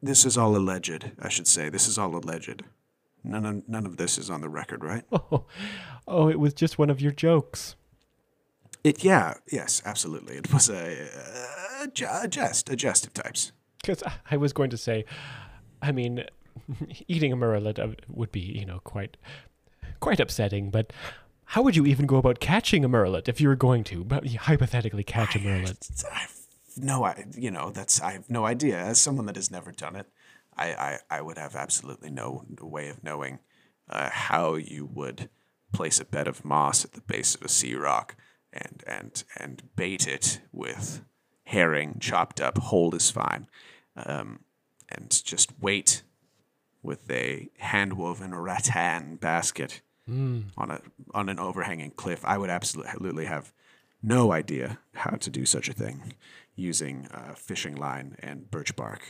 This 0.02 0.24
is 0.24 0.38
all 0.38 0.56
alleged, 0.56 1.12
I 1.20 1.28
should 1.28 1.46
say. 1.46 1.68
This 1.68 1.86
is 1.88 1.98
all 1.98 2.16
alleged. 2.16 2.62
None 3.24 3.44
of, 3.44 3.68
none 3.68 3.84
of 3.84 3.96
this 3.96 4.16
is 4.16 4.30
on 4.30 4.40
the 4.40 4.48
record, 4.48 4.82
right? 4.84 5.04
Oh, 5.12 5.44
oh, 6.06 6.28
it 6.30 6.40
was 6.40 6.54
just 6.54 6.78
one 6.78 6.88
of 6.88 7.02
your 7.02 7.12
jokes. 7.12 7.76
It, 8.82 9.04
yeah, 9.04 9.34
yes, 9.52 9.82
absolutely. 9.84 10.36
It 10.36 10.50
was 10.50 10.70
a, 10.70 11.08
a, 11.82 12.22
a 12.22 12.28
jest, 12.28 12.70
a 12.70 12.76
jest 12.76 13.06
of 13.06 13.12
types. 13.12 13.52
Because 13.82 14.02
I 14.30 14.38
was 14.38 14.54
going 14.54 14.70
to 14.70 14.78
say, 14.78 15.04
I 15.82 15.92
mean, 15.92 16.24
eating 17.08 17.32
a 17.32 17.36
murrelet 17.36 17.96
would 18.08 18.32
be, 18.32 18.40
you 18.40 18.66
know, 18.66 18.80
quite, 18.84 19.16
quite 20.00 20.20
upsetting. 20.20 20.70
But 20.70 20.92
how 21.44 21.62
would 21.62 21.76
you 21.76 21.86
even 21.86 22.06
go 22.06 22.16
about 22.16 22.40
catching 22.40 22.84
a 22.84 22.88
murrelet 22.88 23.28
if 23.28 23.40
you 23.40 23.48
were 23.48 23.56
going 23.56 23.84
to, 23.84 24.06
hypothetically 24.40 25.04
catch 25.04 25.34
a 25.36 25.38
murrelet? 25.38 26.04
I've 26.12 26.38
no, 26.80 27.04
I, 27.04 27.24
you 27.36 27.50
know, 27.50 27.70
that's 27.70 28.00
I 28.00 28.12
have 28.12 28.30
no 28.30 28.44
idea. 28.44 28.78
As 28.78 29.00
someone 29.00 29.26
that 29.26 29.36
has 29.36 29.50
never 29.50 29.72
done 29.72 29.96
it, 29.96 30.06
I, 30.56 30.66
I, 30.72 30.98
I 31.10 31.20
would 31.20 31.38
have 31.38 31.54
absolutely 31.54 32.10
no 32.10 32.44
way 32.60 32.88
of 32.88 33.02
knowing 33.02 33.40
uh, 33.88 34.10
how 34.10 34.54
you 34.54 34.86
would 34.86 35.28
place 35.72 36.00
a 36.00 36.04
bed 36.04 36.28
of 36.28 36.44
moss 36.44 36.84
at 36.84 36.92
the 36.92 37.00
base 37.00 37.34
of 37.34 37.42
a 37.42 37.48
sea 37.48 37.74
rock 37.74 38.16
and 38.52 38.82
and 38.86 39.24
and 39.36 39.62
bait 39.76 40.06
it 40.06 40.40
with 40.52 41.04
herring 41.44 41.96
chopped 42.00 42.40
up, 42.40 42.58
whole 42.58 42.94
is 42.94 43.10
fine, 43.10 43.46
um, 43.96 44.40
and 44.88 45.22
just 45.24 45.52
wait 45.60 46.02
with 46.88 47.08
a 47.10 47.48
hand 47.58 47.92
woven 47.92 48.34
rattan 48.34 49.16
basket 49.16 49.82
on 50.08 50.70
a 50.70 50.80
on 51.12 51.28
an 51.28 51.38
overhanging 51.38 51.90
cliff. 52.02 52.24
I 52.24 52.38
would 52.38 52.48
absolutely 52.50 53.26
have 53.26 53.52
no 54.02 54.32
idea 54.32 54.78
how 54.94 55.16
to 55.24 55.28
do 55.30 55.44
such 55.44 55.68
a 55.68 55.74
thing 55.74 56.14
using 56.56 57.06
uh, 57.12 57.34
fishing 57.34 57.76
line 57.76 58.16
and 58.20 58.50
birch 58.50 58.74
bark. 58.74 59.02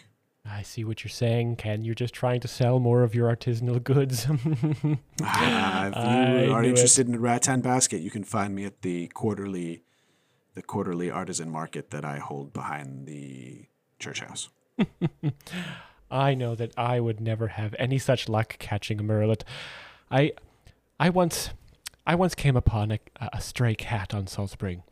I 0.45 0.63
see 0.63 0.83
what 0.85 1.05
you're 1.05 1.11
saying, 1.25 1.57
Ken. 1.57 1.85
You're 1.85 1.95
just 1.95 2.15
trying 2.15 2.41
to 2.41 2.49
sell 2.49 2.81
more 2.81 3.03
of 3.05 3.15
your 3.15 3.29
artisanal 3.35 3.81
goods. 3.93 4.27
Ah, 5.23 5.87
if 5.89 5.97
I 5.97 6.45
you 6.47 6.53
are 6.53 6.63
knew 6.63 6.69
it. 6.69 6.71
interested 6.73 7.07
in 7.07 7.15
a 7.15 7.19
rattan 7.19 7.61
basket, 7.61 7.99
you 8.01 8.11
can 8.11 8.25
find 8.25 8.55
me 8.55 8.65
at 8.65 8.81
the 8.83 9.09
quarterly, 9.09 9.83
the 10.55 10.63
quarterly 10.63 11.11
artisan 11.11 11.51
market 11.51 11.91
that 11.91 12.05
I 12.05 12.19
hold 12.19 12.53
behind 12.53 13.07
the 13.07 13.67
church 14.01 14.21
house. 14.21 14.49
I 16.11 16.35
know 16.35 16.55
that 16.55 16.73
I 16.77 17.01
would 17.01 17.21
never 17.21 17.49
have 17.49 17.75
any 17.79 17.99
such 17.99 18.29
luck 18.29 18.59
catching 18.59 19.01
a 19.01 19.03
murrelet. 19.03 19.43
I 20.11 20.33
I 20.99 21.11
once, 21.11 21.51
I 22.07 22.15
once 22.15 22.35
came 22.35 22.57
upon 22.57 22.93
a, 22.93 22.99
a 23.33 23.41
stray 23.41 23.75
cat 23.75 24.15
on 24.15 24.27
Salt 24.27 24.51
Spring, 24.51 24.83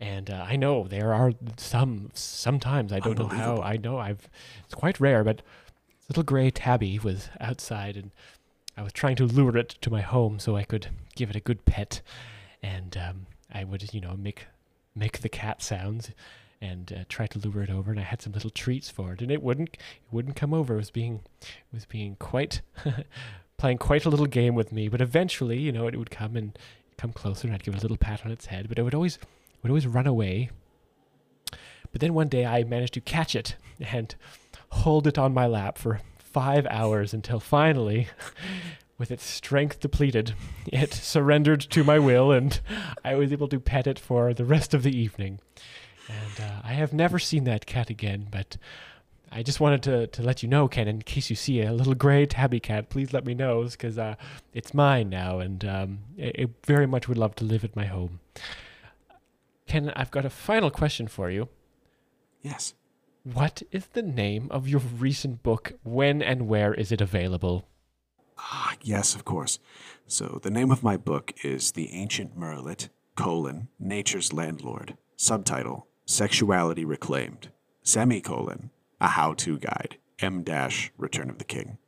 and 0.00 0.30
uh, 0.30 0.44
I 0.48 0.56
know 0.56 0.86
there 0.88 1.12
are 1.12 1.32
some. 1.56 2.10
Sometimes 2.14 2.92
I 2.92 3.00
don't 3.00 3.18
know 3.18 3.28
how. 3.28 3.60
I 3.60 3.76
know 3.76 3.98
I've. 3.98 4.28
It's 4.64 4.74
quite 4.74 5.00
rare, 5.00 5.24
but 5.24 5.42
little 6.08 6.22
gray 6.22 6.50
tabby 6.50 6.98
was 6.98 7.28
outside, 7.40 7.96
and 7.96 8.10
I 8.76 8.82
was 8.82 8.92
trying 8.92 9.16
to 9.16 9.26
lure 9.26 9.56
it 9.56 9.70
to 9.80 9.90
my 9.90 10.00
home 10.00 10.38
so 10.38 10.56
I 10.56 10.64
could 10.64 10.88
give 11.14 11.30
it 11.30 11.36
a 11.36 11.40
good 11.40 11.64
pet, 11.64 12.00
and 12.62 12.96
um, 12.96 13.26
I 13.52 13.64
would, 13.64 13.92
you 13.92 14.00
know, 14.00 14.16
make 14.16 14.46
make 14.94 15.18
the 15.18 15.28
cat 15.28 15.62
sounds 15.62 16.12
and 16.60 16.92
uh, 16.92 17.04
try 17.08 17.26
to 17.26 17.38
lure 17.38 17.62
it 17.62 17.70
over. 17.70 17.90
And 17.90 18.00
I 18.00 18.04
had 18.04 18.22
some 18.22 18.32
little 18.32 18.50
treats 18.50 18.90
for 18.90 19.12
it, 19.12 19.22
and 19.22 19.30
it 19.30 19.42
wouldn't 19.42 19.70
it 19.74 20.12
wouldn't 20.12 20.36
come 20.36 20.54
over. 20.54 20.74
It 20.74 20.78
was 20.78 20.90
being 20.90 21.20
it 21.40 21.72
was 21.72 21.86
being 21.86 22.16
quite 22.16 22.62
playing 23.56 23.78
quite 23.78 24.04
a 24.04 24.10
little 24.10 24.26
game 24.26 24.54
with 24.54 24.72
me. 24.72 24.88
But 24.88 25.00
eventually, 25.00 25.58
you 25.58 25.72
know, 25.72 25.86
it 25.86 25.96
would 25.96 26.10
come 26.10 26.36
and 26.36 26.58
come 26.96 27.12
closer, 27.12 27.46
and 27.46 27.54
I'd 27.54 27.62
give 27.62 27.74
it 27.74 27.80
a 27.80 27.82
little 27.82 27.96
pat 27.96 28.24
on 28.24 28.32
its 28.32 28.46
head. 28.46 28.68
But 28.68 28.78
it 28.78 28.82
would 28.82 28.94
always 28.94 29.18
would 29.62 29.70
always 29.70 29.86
run 29.86 30.06
away. 30.06 30.50
But 31.92 32.00
then 32.00 32.14
one 32.14 32.28
day 32.28 32.44
I 32.44 32.64
managed 32.64 32.94
to 32.94 33.00
catch 33.00 33.36
it 33.36 33.56
and 33.80 34.14
hold 34.70 35.06
it 35.06 35.16
on 35.16 35.32
my 35.32 35.46
lap 35.46 35.78
for 35.78 36.00
five 36.18 36.66
hours 36.66 37.14
until 37.14 37.38
finally, 37.38 38.08
with 38.98 39.10
its 39.10 39.24
strength 39.24 39.80
depleted, 39.80 40.34
it 40.66 40.92
surrendered 40.92 41.60
to 41.60 41.84
my 41.84 41.98
will, 41.98 42.32
and 42.32 42.60
I 43.04 43.14
was 43.14 43.32
able 43.32 43.48
to 43.48 43.60
pet 43.60 43.86
it 43.86 43.98
for 43.98 44.34
the 44.34 44.44
rest 44.44 44.74
of 44.74 44.82
the 44.82 44.96
evening. 44.96 45.38
And 46.08 46.44
uh, 46.44 46.60
I 46.62 46.74
have 46.74 46.92
never 46.92 47.18
seen 47.18 47.44
that 47.44 47.66
cat 47.66 47.90
again, 47.90 48.28
but 48.30 48.56
I 49.32 49.42
just 49.42 49.58
wanted 49.58 49.82
to, 49.84 50.06
to 50.08 50.22
let 50.22 50.42
you 50.42 50.48
know, 50.48 50.68
Ken, 50.68 50.86
in 50.86 51.02
case 51.02 51.30
you 51.30 51.36
see 51.36 51.62
a 51.62 51.72
little 51.72 51.94
gray 51.94 52.26
tabby 52.26 52.60
cat, 52.60 52.88
please 52.88 53.12
let 53.12 53.24
me 53.24 53.34
know, 53.34 53.64
because 53.64 53.98
uh, 53.98 54.14
it's 54.52 54.74
mine 54.74 55.08
now, 55.08 55.40
and 55.40 55.64
um, 55.64 55.98
I, 56.20 56.32
I 56.38 56.46
very 56.64 56.86
much 56.86 57.08
would 57.08 57.18
love 57.18 57.34
to 57.36 57.44
live 57.44 57.64
at 57.64 57.74
my 57.74 57.86
home. 57.86 58.20
Ken, 59.66 59.92
I've 59.96 60.10
got 60.10 60.24
a 60.24 60.30
final 60.30 60.70
question 60.70 61.08
for 61.08 61.30
you. 61.30 61.48
Yes. 62.42 62.74
What 63.22 63.62
is 63.72 63.86
the 63.86 64.02
name 64.02 64.48
of 64.50 64.68
your 64.68 64.80
recent 64.80 65.42
book? 65.42 65.72
When 65.82 66.20
and 66.20 66.46
where 66.46 66.74
is 66.74 66.92
it 66.92 67.00
available? 67.00 67.66
Ah, 68.36 68.74
yes, 68.82 69.14
of 69.14 69.24
course. 69.24 69.58
So 70.06 70.38
the 70.42 70.50
name 70.50 70.70
of 70.70 70.82
my 70.82 70.98
book 70.98 71.32
is 71.42 71.72
The 71.72 71.90
Ancient 71.94 72.38
Murrelet, 72.38 72.90
colon, 73.16 73.68
Nature's 73.78 74.32
Landlord. 74.34 74.98
Subtitle, 75.16 75.86
Sexuality 76.06 76.84
Reclaimed. 76.84 77.48
Semicolon, 77.82 78.70
A 79.00 79.08
How-To 79.08 79.58
Guide. 79.58 79.98
M 80.20 80.42
dash 80.42 80.92
Return 80.96 81.28
of 81.28 81.38
the 81.38 81.44
King. 81.44 81.78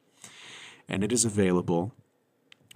And 0.88 1.04
it 1.04 1.12
is 1.12 1.24
available 1.24 1.92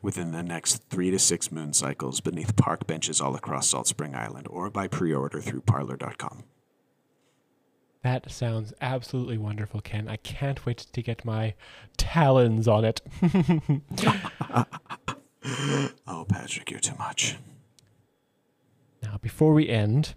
within 0.02 0.30
the 0.32 0.42
next 0.42 0.84
three 0.88 1.10
to 1.10 1.18
six 1.18 1.50
moon 1.50 1.72
cycles 1.72 2.20
beneath 2.20 2.56
park 2.56 2.86
benches 2.86 3.20
all 3.20 3.34
across 3.34 3.68
Salt 3.68 3.86
Spring 3.86 4.14
Island 4.14 4.46
or 4.48 4.70
by 4.70 4.86
pre-order 4.88 5.40
through 5.40 5.62
parlor.com. 5.62 6.44
That 8.02 8.30
sounds 8.30 8.72
absolutely 8.80 9.36
wonderful, 9.36 9.80
Ken. 9.82 10.08
I 10.08 10.16
can't 10.16 10.64
wait 10.64 10.78
to 10.78 11.02
get 11.02 11.24
my 11.24 11.54
talons 11.96 12.66
on 12.68 12.84
it. 12.84 13.00
Oh, 16.06 16.26
Patrick, 16.28 16.70
you're 16.70 16.80
too 16.80 16.94
much. 16.98 17.36
now, 19.02 19.16
before 19.22 19.54
we 19.54 19.68
end, 19.70 20.14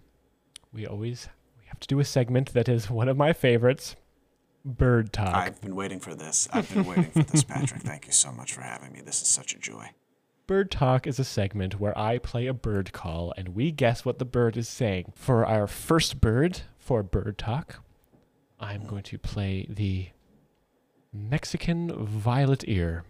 we 0.74 0.86
always 0.86 1.28
we 1.58 1.64
have 1.66 1.80
to 1.80 1.86
do 1.86 2.00
a 2.00 2.04
segment 2.04 2.52
that 2.52 2.68
is 2.68 2.90
one 2.90 3.08
of 3.08 3.16
my 3.16 3.32
favorites, 3.32 3.96
bird 4.64 5.12
talk. 5.12 5.34
I've 5.34 5.60
been 5.60 5.76
waiting 5.76 6.00
for 6.00 6.14
this. 6.14 6.48
I've 6.52 6.72
been 6.72 6.84
waiting 6.84 7.10
for 7.12 7.22
this, 7.22 7.44
Patrick. 7.44 7.82
Thank 7.82 8.06
you 8.06 8.12
so 8.12 8.32
much 8.32 8.52
for 8.52 8.60
having 8.60 8.92
me. 8.92 9.00
This 9.00 9.22
is 9.22 9.28
such 9.28 9.54
a 9.54 9.58
joy. 9.58 9.90
Bird 10.46 10.70
Talk 10.70 11.06
is 11.06 11.18
a 11.18 11.24
segment 11.24 11.80
where 11.80 11.96
I 11.96 12.18
play 12.18 12.46
a 12.46 12.52
bird 12.52 12.92
call 12.92 13.32
and 13.34 13.54
we 13.54 13.70
guess 13.70 14.04
what 14.04 14.18
the 14.18 14.26
bird 14.26 14.58
is 14.58 14.68
saying. 14.68 15.14
For 15.14 15.46
our 15.46 15.66
first 15.66 16.20
bird 16.20 16.60
for 16.76 17.02
Bird 17.02 17.38
Talk, 17.38 17.82
I'm 18.60 18.84
going 18.84 19.04
to 19.04 19.16
play 19.16 19.66
the 19.70 20.08
Mexican 21.14 21.90
violet 22.04 22.62
ear. 22.68 23.04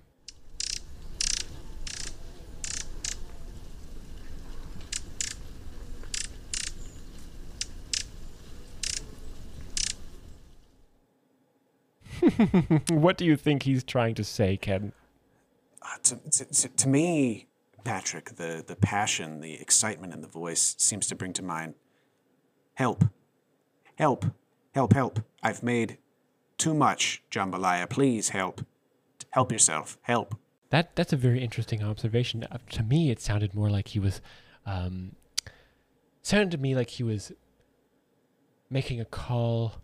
what 12.91 13.17
do 13.17 13.25
you 13.25 13.37
think 13.37 13.63
he's 13.65 13.85
trying 13.85 14.15
to 14.17 14.25
say, 14.25 14.57
Ken? 14.57 14.93
Uh, 15.83 15.97
to, 16.03 16.31
to, 16.31 16.69
to, 16.69 16.89
me, 16.89 17.47
Patrick, 17.85 18.37
the, 18.37 18.65
the 18.67 18.77
passion, 18.77 19.41
the 19.41 19.55
excitement 19.55 20.13
in 20.13 20.21
the 20.21 20.29
voice 20.29 20.75
seems 20.79 21.07
to 21.09 21.15
bring 21.15 21.33
to 21.35 21.43
mind 21.43 21.75
help, 22.75 23.05
help, 23.97 24.25
help, 24.75 24.93
help. 24.93 25.21
I've 25.43 25.63
made 25.63 25.99
too 26.59 26.75
much, 26.75 27.23
jambalaya. 27.31 27.89
Please 27.89 28.31
help. 28.31 28.65
Help 29.31 29.53
yourself. 29.53 29.99
Help. 30.03 30.37
That 30.71 30.97
that's 30.97 31.13
a 31.13 31.17
very 31.17 31.43
interesting 31.43 31.83
observation. 31.83 32.45
Uh, 32.45 32.59
to 32.71 32.83
me, 32.83 33.11
it 33.11 33.21
sounded 33.21 33.55
more 33.55 33.71
like 33.71 33.89
he 33.89 33.99
was, 33.99 34.21
um, 34.67 35.17
sounded 36.23 36.51
to 36.53 36.59
me 36.59 36.75
like 36.75 36.91
he 36.91 37.03
was 37.03 37.33
making 38.71 39.01
a 39.01 39.05
call 39.05 39.75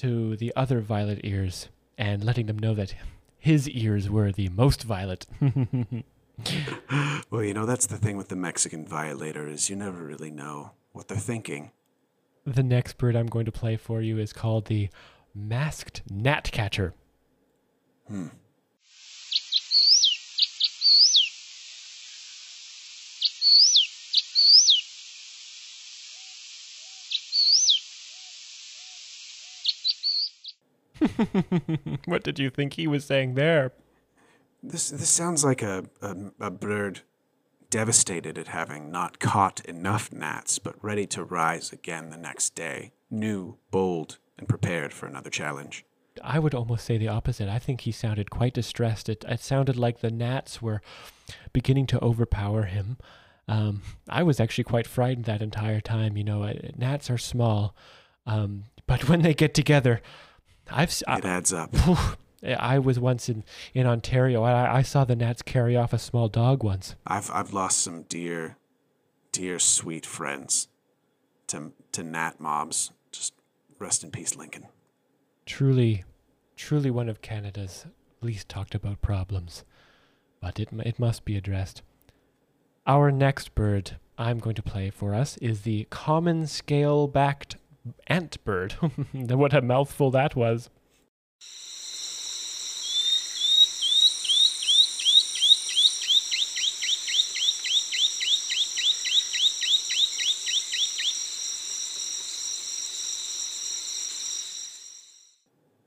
to 0.00 0.36
the 0.36 0.52
other 0.56 0.80
violet 0.80 1.20
ears 1.24 1.68
and 1.98 2.24
letting 2.24 2.46
them 2.46 2.58
know 2.58 2.74
that 2.74 2.94
his 3.38 3.68
ears 3.68 4.08
were 4.10 4.32
the 4.32 4.48
most 4.50 4.82
violet. 4.84 5.26
Well, 7.30 7.44
you 7.44 7.52
know, 7.52 7.66
that's 7.66 7.86
the 7.86 7.98
thing 7.98 8.16
with 8.16 8.28
the 8.28 8.36
Mexican 8.36 8.86
violetear 8.86 9.46
is 9.46 9.68
you 9.68 9.76
never 9.76 10.02
really 10.02 10.30
know 10.30 10.70
what 10.92 11.06
they're 11.08 11.18
thinking. 11.18 11.70
the 12.46 12.62
next 12.62 12.96
bird 12.96 13.14
I'm 13.14 13.26
going 13.26 13.44
to 13.44 13.52
play 13.52 13.76
for 13.76 14.00
you 14.00 14.18
is 14.18 14.32
called 14.32 14.64
the 14.66 14.88
masked 15.34 16.02
gnatcatcher. 16.10 16.94
Hmm. 18.08 18.28
what 32.04 32.22
did 32.22 32.38
you 32.38 32.50
think 32.50 32.74
he 32.74 32.86
was 32.86 33.04
saying 33.04 33.34
there? 33.34 33.72
This 34.62 34.90
this 34.90 35.08
sounds 35.08 35.44
like 35.44 35.62
a, 35.62 35.84
a, 36.02 36.16
a 36.40 36.50
bird 36.50 37.00
devastated 37.70 38.36
at 38.36 38.48
having 38.48 38.90
not 38.90 39.18
caught 39.18 39.64
enough 39.64 40.12
gnats, 40.12 40.58
but 40.58 40.82
ready 40.82 41.06
to 41.06 41.24
rise 41.24 41.72
again 41.72 42.10
the 42.10 42.16
next 42.16 42.54
day, 42.54 42.92
new, 43.10 43.56
bold, 43.70 44.18
and 44.36 44.48
prepared 44.48 44.92
for 44.92 45.06
another 45.06 45.30
challenge. 45.30 45.84
I 46.22 46.38
would 46.38 46.54
almost 46.54 46.84
say 46.84 46.98
the 46.98 47.08
opposite. 47.08 47.48
I 47.48 47.58
think 47.58 47.82
he 47.82 47.92
sounded 47.92 48.30
quite 48.30 48.52
distressed. 48.52 49.08
It, 49.08 49.24
it 49.26 49.40
sounded 49.40 49.76
like 49.76 50.00
the 50.00 50.10
gnats 50.10 50.60
were 50.60 50.82
beginning 51.52 51.86
to 51.88 52.04
overpower 52.04 52.64
him. 52.64 52.98
Um, 53.48 53.82
I 54.08 54.22
was 54.22 54.40
actually 54.40 54.64
quite 54.64 54.86
frightened 54.86 55.24
that 55.24 55.40
entire 55.40 55.80
time. 55.80 56.16
You 56.16 56.24
know, 56.24 56.52
gnats 56.76 57.10
are 57.10 57.18
small, 57.18 57.74
um, 58.26 58.64
but 58.86 59.08
when 59.08 59.22
they 59.22 59.34
get 59.34 59.54
together, 59.54 60.02
I've 60.70 61.02
I, 61.06 61.18
It 61.18 61.24
adds 61.24 61.52
up. 61.52 61.74
I 62.42 62.78
was 62.78 62.98
once 62.98 63.28
in 63.28 63.44
in 63.74 63.86
Ontario. 63.86 64.42
I, 64.42 64.78
I 64.78 64.82
saw 64.82 65.04
the 65.04 65.16
gnats 65.16 65.42
carry 65.42 65.76
off 65.76 65.92
a 65.92 65.98
small 65.98 66.28
dog 66.28 66.62
once. 66.62 66.94
I've 67.06 67.30
I've 67.30 67.52
lost 67.52 67.78
some 67.78 68.02
dear, 68.02 68.56
dear 69.32 69.58
sweet 69.58 70.06
friends 70.06 70.68
to 71.48 71.72
to 71.92 72.02
gnat 72.02 72.40
mobs. 72.40 72.92
Just 73.12 73.34
rest 73.78 74.04
in 74.04 74.10
peace, 74.10 74.36
Lincoln. 74.36 74.68
Truly, 75.44 76.04
truly 76.56 76.90
one 76.90 77.08
of 77.08 77.20
Canada's 77.20 77.86
least 78.22 78.48
talked 78.48 78.74
about 78.74 79.02
problems, 79.02 79.64
but 80.40 80.58
it 80.58 80.68
it 80.84 80.98
must 80.98 81.24
be 81.24 81.36
addressed. 81.36 81.82
Our 82.86 83.10
next 83.12 83.54
bird 83.54 83.98
I'm 84.16 84.38
going 84.38 84.56
to 84.56 84.62
play 84.62 84.90
for 84.90 85.14
us 85.14 85.36
is 85.38 85.62
the 85.62 85.86
common 85.90 86.46
scale-backed 86.46 87.56
ant 88.06 88.42
bird. 88.44 88.72
what 89.12 89.54
a 89.54 89.62
mouthful 89.62 90.10
that 90.10 90.36
was. 90.36 90.70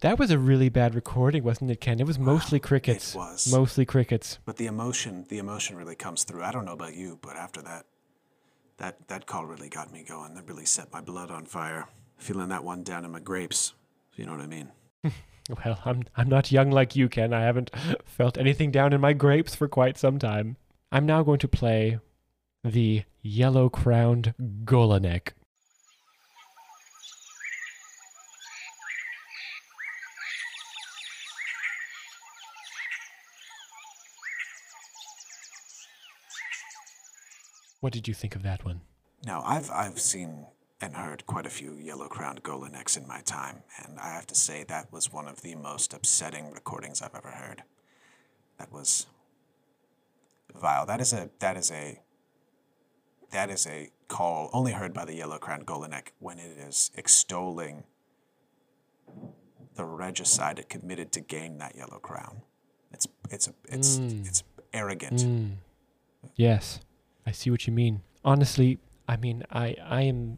That 0.04 0.20
was 0.20 0.32
a 0.32 0.38
really 0.38 0.68
bad 0.68 0.96
recording, 0.96 1.46
wasn't 1.46 1.72
it, 1.72 1.80
Ken? 1.80 2.02
It 2.02 2.06
was 2.06 2.20
mostly 2.20 2.60
crickets. 2.60 3.16
It 3.16 3.18
was. 3.18 3.50
Mostly 3.50 3.86
crickets. 3.86 4.38
But 4.44 4.58
the 4.58 4.66
emotion, 4.66 5.26
the 5.30 5.38
emotion 5.38 5.78
really 5.78 5.96
comes 5.96 6.26
through. 6.26 6.44
I 6.44 6.52
don't 6.52 6.66
know 6.66 6.74
about 6.74 6.94
you, 6.94 7.18
but 7.22 7.38
after 7.38 7.62
that, 7.62 7.86
that 8.78 9.08
that 9.08 9.26
call 9.26 9.46
really 9.46 9.70
got 9.70 9.92
me 9.92 10.04
going. 10.04 10.34
That 10.36 10.48
really 10.48 10.66
set 10.66 10.92
my 10.92 11.02
blood 11.02 11.32
on 11.32 11.46
fire. 11.46 11.88
Feeling 12.18 12.50
that 12.50 12.64
one 12.64 12.84
down 12.84 13.06
in 13.06 13.12
my 13.12 13.20
grapes. 13.20 13.74
You 14.16 14.26
know 14.26 14.32
what 14.32 14.42
I 14.42 14.48
mean. 14.48 14.72
Well, 15.66 15.78
I'm 15.84 16.04
I'm 16.16 16.30
not 16.30 16.54
young 16.54 16.72
like 16.72 16.96
you, 16.96 17.10
Ken. 17.10 17.34
I 17.34 17.42
haven't 17.42 17.70
felt 18.06 18.38
anything 18.38 18.72
down 18.72 18.94
in 18.94 19.02
my 19.02 19.12
grapes 19.12 19.54
for 19.54 19.68
quite 19.68 19.98
some 19.98 20.18
time. 20.18 20.56
I'm 20.90 21.06
now 21.06 21.22
going 21.22 21.40
to 21.40 21.50
play 21.50 22.00
the 22.64 23.04
yellow 23.22 23.68
crowned 23.68 24.34
Gonolek. 24.64 25.34
What 37.84 37.92
did 37.92 38.08
you 38.08 38.14
think 38.14 38.38
of 38.38 38.44
that 38.44 38.64
one? 38.64 38.80
Now, 39.26 39.44
I've 39.46 39.70
I've 39.70 40.00
seen 40.00 40.46
and 40.80 40.96
heard 40.96 41.26
quite 41.26 41.46
a 41.46 41.50
few 41.50 41.74
yellow-crowned 41.74 42.42
Gonoleks 42.42 42.96
in 42.96 43.06
my 43.06 43.20
time, 43.26 43.64
and 43.84 44.00
I 44.00 44.14
have 44.14 44.26
to 44.28 44.36
say 44.36 44.64
that 44.64 44.90
was 44.94 45.12
one 45.12 45.28
of 45.28 45.42
the 45.42 45.56
most 45.56 45.94
upsetting 45.94 46.54
recordings 46.54 47.02
I've 47.02 47.14
ever 47.14 47.32
heard. 47.32 47.64
That 48.58 48.72
was 48.72 49.08
vile. 50.56 50.86
That 50.86 51.02
is 51.02 51.12
a 51.12 51.30
that 51.40 51.58
is 51.58 51.72
a 51.72 52.00
that 53.32 53.50
is 53.50 53.68
a 53.68 53.90
call 54.08 54.50
only 54.54 54.72
heard 54.72 54.94
by 54.94 55.04
the 55.04 55.16
yellow-crowned 55.16 55.66
Gonolek 55.66 56.14
when 56.20 56.40
it 56.40 56.58
is 56.58 56.90
extolling 56.96 57.84
the 59.76 59.84
regicide 59.84 60.58
it 60.58 60.70
committed 60.70 61.12
to 61.12 61.20
gain 61.20 61.58
that 61.58 61.76
yellow 61.76 62.00
crown. 62.00 62.44
It's 62.94 63.10
it's 63.30 63.50
a 63.50 63.54
it's 63.68 63.98
mm. 63.98 64.26
it's 64.26 64.42
arrogant. 64.72 65.20
Mm. 65.20 65.56
Yes, 66.38 66.80
I 67.26 67.32
see 67.32 67.50
what 67.50 67.66
you 67.68 67.74
mean. 67.74 68.02
Honestly, 68.26 68.80
I 69.08 69.18
mean, 69.18 69.44
I 69.52 69.76
I 69.84 70.02
am 70.04 70.38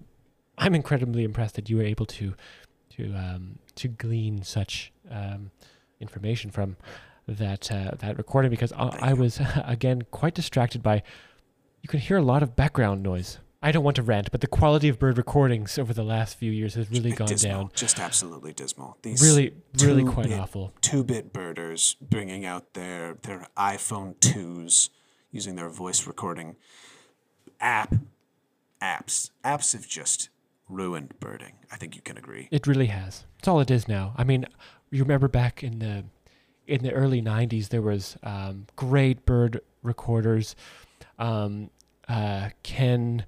I'm 0.58 0.76
incredibly 0.76 1.24
impressed 1.24 1.56
that 1.56 1.70
you 1.70 1.78
were 1.78 1.84
able 1.84 2.06
to 2.08 2.34
to 2.98 3.14
um, 3.14 3.60
to 3.76 3.88
glean 3.88 4.44
such 4.44 4.92
um, 5.12 5.52
information 6.00 6.52
from 6.52 6.78
that 7.28 7.72
uh, 7.72 7.92
that 8.00 8.18
recording 8.18 8.50
because 8.52 8.72
I, 8.74 9.10
I 9.10 9.14
was 9.14 9.40
again 9.66 10.04
quite 10.12 10.34
distracted 10.34 10.82
by 10.84 11.04
you 11.82 11.90
can 11.90 12.00
hear 12.00 12.18
a 12.18 12.22
lot 12.24 12.42
of 12.44 12.56
background 12.56 13.04
noise. 13.04 13.40
I 13.62 13.72
don't 13.72 13.84
want 13.84 13.96
to 13.96 14.04
rant, 14.04 14.30
but 14.32 14.42
the 14.42 14.48
quality 14.48 14.90
of 14.90 15.00
bird 15.00 15.18
recordings 15.18 15.80
over 15.80 15.92
the 15.92 16.04
last 16.04 16.38
few 16.38 16.52
years 16.52 16.76
has 16.76 16.92
really 16.92 17.12
gone 17.12 17.28
dismal, 17.28 17.52
down. 17.52 17.72
Just 17.74 18.00
absolutely 18.00 18.54
dismal. 18.54 18.98
These 19.02 19.24
Really, 19.24 19.54
really 19.82 20.04
quite 20.04 20.24
two-bit- 20.26 20.40
awful. 20.40 20.72
Two-bit 20.82 21.34
birders 21.34 21.96
bringing 22.00 22.46
out 22.46 22.74
their 22.76 23.16
their 23.24 23.48
iPhone 23.58 24.20
twos, 24.20 24.92
using 25.36 25.56
their 25.58 25.70
voice 25.70 26.08
recording 26.08 26.56
app 27.60 27.94
apps. 28.82 29.32
Apps 29.44 29.74
have 29.74 29.86
just 29.86 30.30
ruined 30.70 31.14
birding. 31.20 31.54
I 31.70 31.76
think 31.76 31.94
you 31.96 32.02
can 32.02 32.18
agree. 32.18 32.48
It 32.52 32.66
really 32.66 32.88
has. 32.88 33.26
It's 33.38 33.48
all 33.48 33.60
it 33.60 33.70
is 33.70 33.88
now. 33.88 34.14
I 34.18 34.24
mean, 34.24 34.46
you 34.92 35.04
remember 35.04 35.28
back 35.28 35.62
in 35.62 35.80
the 35.80 36.06
in 36.68 36.82
the 36.82 36.94
early 36.94 37.22
'90s, 37.22 37.68
there 37.68 37.82
was 37.82 38.18
um, 38.24 38.66
great 38.78 39.26
bird 39.26 39.60
recorders. 39.84 40.56
Um, 41.20 41.70
uh, 42.08 42.50
Ken 42.64 43.26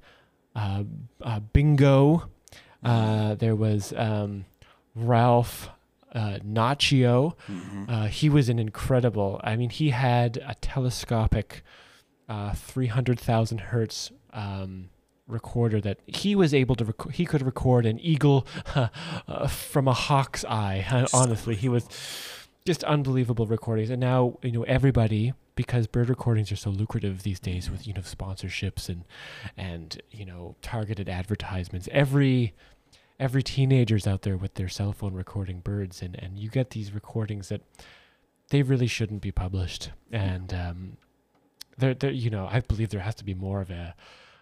uh, 0.56 0.84
uh, 1.22 1.40
Bingo. 1.42 2.30
Uh, 2.84 3.36
there 3.36 3.56
was 3.56 3.92
um, 3.98 4.46
Ralph 4.96 5.70
uh, 6.14 6.40
Nachio. 6.46 7.34
Uh, 7.90 8.06
he 8.06 8.30
was 8.30 8.48
an 8.48 8.60
incredible. 8.60 9.42
I 9.44 9.58
mean, 9.58 9.72
he 9.72 9.90
had 9.90 10.38
a 10.38 10.56
telescopic 10.56 11.64
uh, 12.30 12.54
300,000 12.54 13.60
hertz 13.60 14.12
um, 14.34 14.90
recorder 15.28 15.82
that 15.82 16.00
he 16.08 16.36
was 16.36 16.54
able 16.54 16.76
to 16.76 16.86
rec- 16.86 17.12
he 17.12 17.26
could 17.26 17.42
record 17.42 17.86
an 17.86 18.00
eagle 18.00 18.48
uh, 18.76 19.48
from 19.48 19.88
a 19.88 19.94
hawk's 19.94 20.46
eye. 20.46 20.86
Uh, 20.90 21.08
Honestly, 21.14 21.56
he 21.56 21.70
was 21.70 21.88
just 22.66 22.84
unbelievable 22.84 23.46
recordings. 23.46 23.90
And 23.90 24.00
now 24.00 24.38
you 24.42 24.52
know 24.52 24.64
everybody 24.64 25.34
because 25.56 25.88
bird 25.88 26.10
recordings 26.10 26.52
are 26.52 26.58
so 26.58 26.70
lucrative 26.70 27.24
these 27.24 27.40
days 27.40 27.72
with 27.72 27.88
you 27.88 27.94
know 27.94 28.02
sponsorships 28.02 28.90
and 28.90 29.06
and 29.56 30.02
you 30.12 30.26
know 30.26 30.56
targeted 30.62 31.10
advertisements. 31.10 31.88
Every 31.92 32.54
every 33.20 33.44
teenager's 33.44 34.06
out 34.06 34.22
there 34.22 34.38
with 34.38 34.56
their 34.56 34.70
cell 34.70 34.94
phone 34.94 35.14
recording 35.14 35.60
birds 35.60 36.02
and 36.02 36.16
and 36.22 36.38
you 36.40 36.50
get 36.50 36.72
these 36.72 36.94
recordings 36.94 37.50
that 37.50 37.62
they 38.50 38.62
really 38.62 38.88
shouldn't 38.88 39.22
be 39.22 39.32
published 39.32 39.90
and 40.12 40.54
um 40.54 40.98
there 41.78 41.94
there 41.94 42.12
you 42.12 42.30
know 42.30 42.48
i 42.52 42.60
believe 42.60 42.90
there 42.90 43.02
has 43.02 43.16
to 43.16 43.24
be 43.24 43.34
more 43.34 43.62
of 43.62 43.70
a 43.70 43.96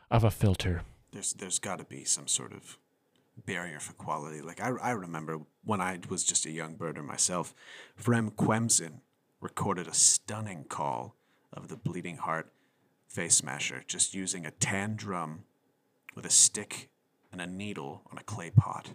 of 0.09 0.23
a 0.23 0.31
filter 0.31 0.81
There's 1.11 1.33
there's 1.33 1.59
got 1.59 1.79
to 1.79 1.85
be 1.85 2.03
some 2.03 2.27
sort 2.27 2.53
of 2.53 2.77
barrier 3.45 3.79
for 3.79 3.93
quality. 3.93 4.41
Like 4.41 4.61
I, 4.61 4.69
I 4.81 4.91
remember 4.91 5.39
when 5.63 5.81
I 5.81 5.99
was 6.09 6.23
just 6.23 6.45
a 6.45 6.51
young 6.51 6.75
birder 6.75 7.03
myself, 7.03 7.53
Vrem 8.01 8.31
Quemsin 8.31 9.01
recorded 9.41 9.87
a 9.87 9.93
stunning 9.93 10.65
call 10.65 11.15
of 11.51 11.67
the 11.67 11.77
Bleeding 11.77 12.17
Heart 12.17 12.51
face 13.07 13.35
smasher 13.35 13.83
just 13.87 14.13
using 14.13 14.45
a 14.45 14.51
tan 14.51 14.95
drum 14.95 15.43
with 16.15 16.25
a 16.25 16.29
stick 16.29 16.89
and 17.31 17.41
a 17.41 17.47
needle 17.47 18.03
on 18.11 18.17
a 18.17 18.23
clay 18.23 18.49
pot. 18.49 18.91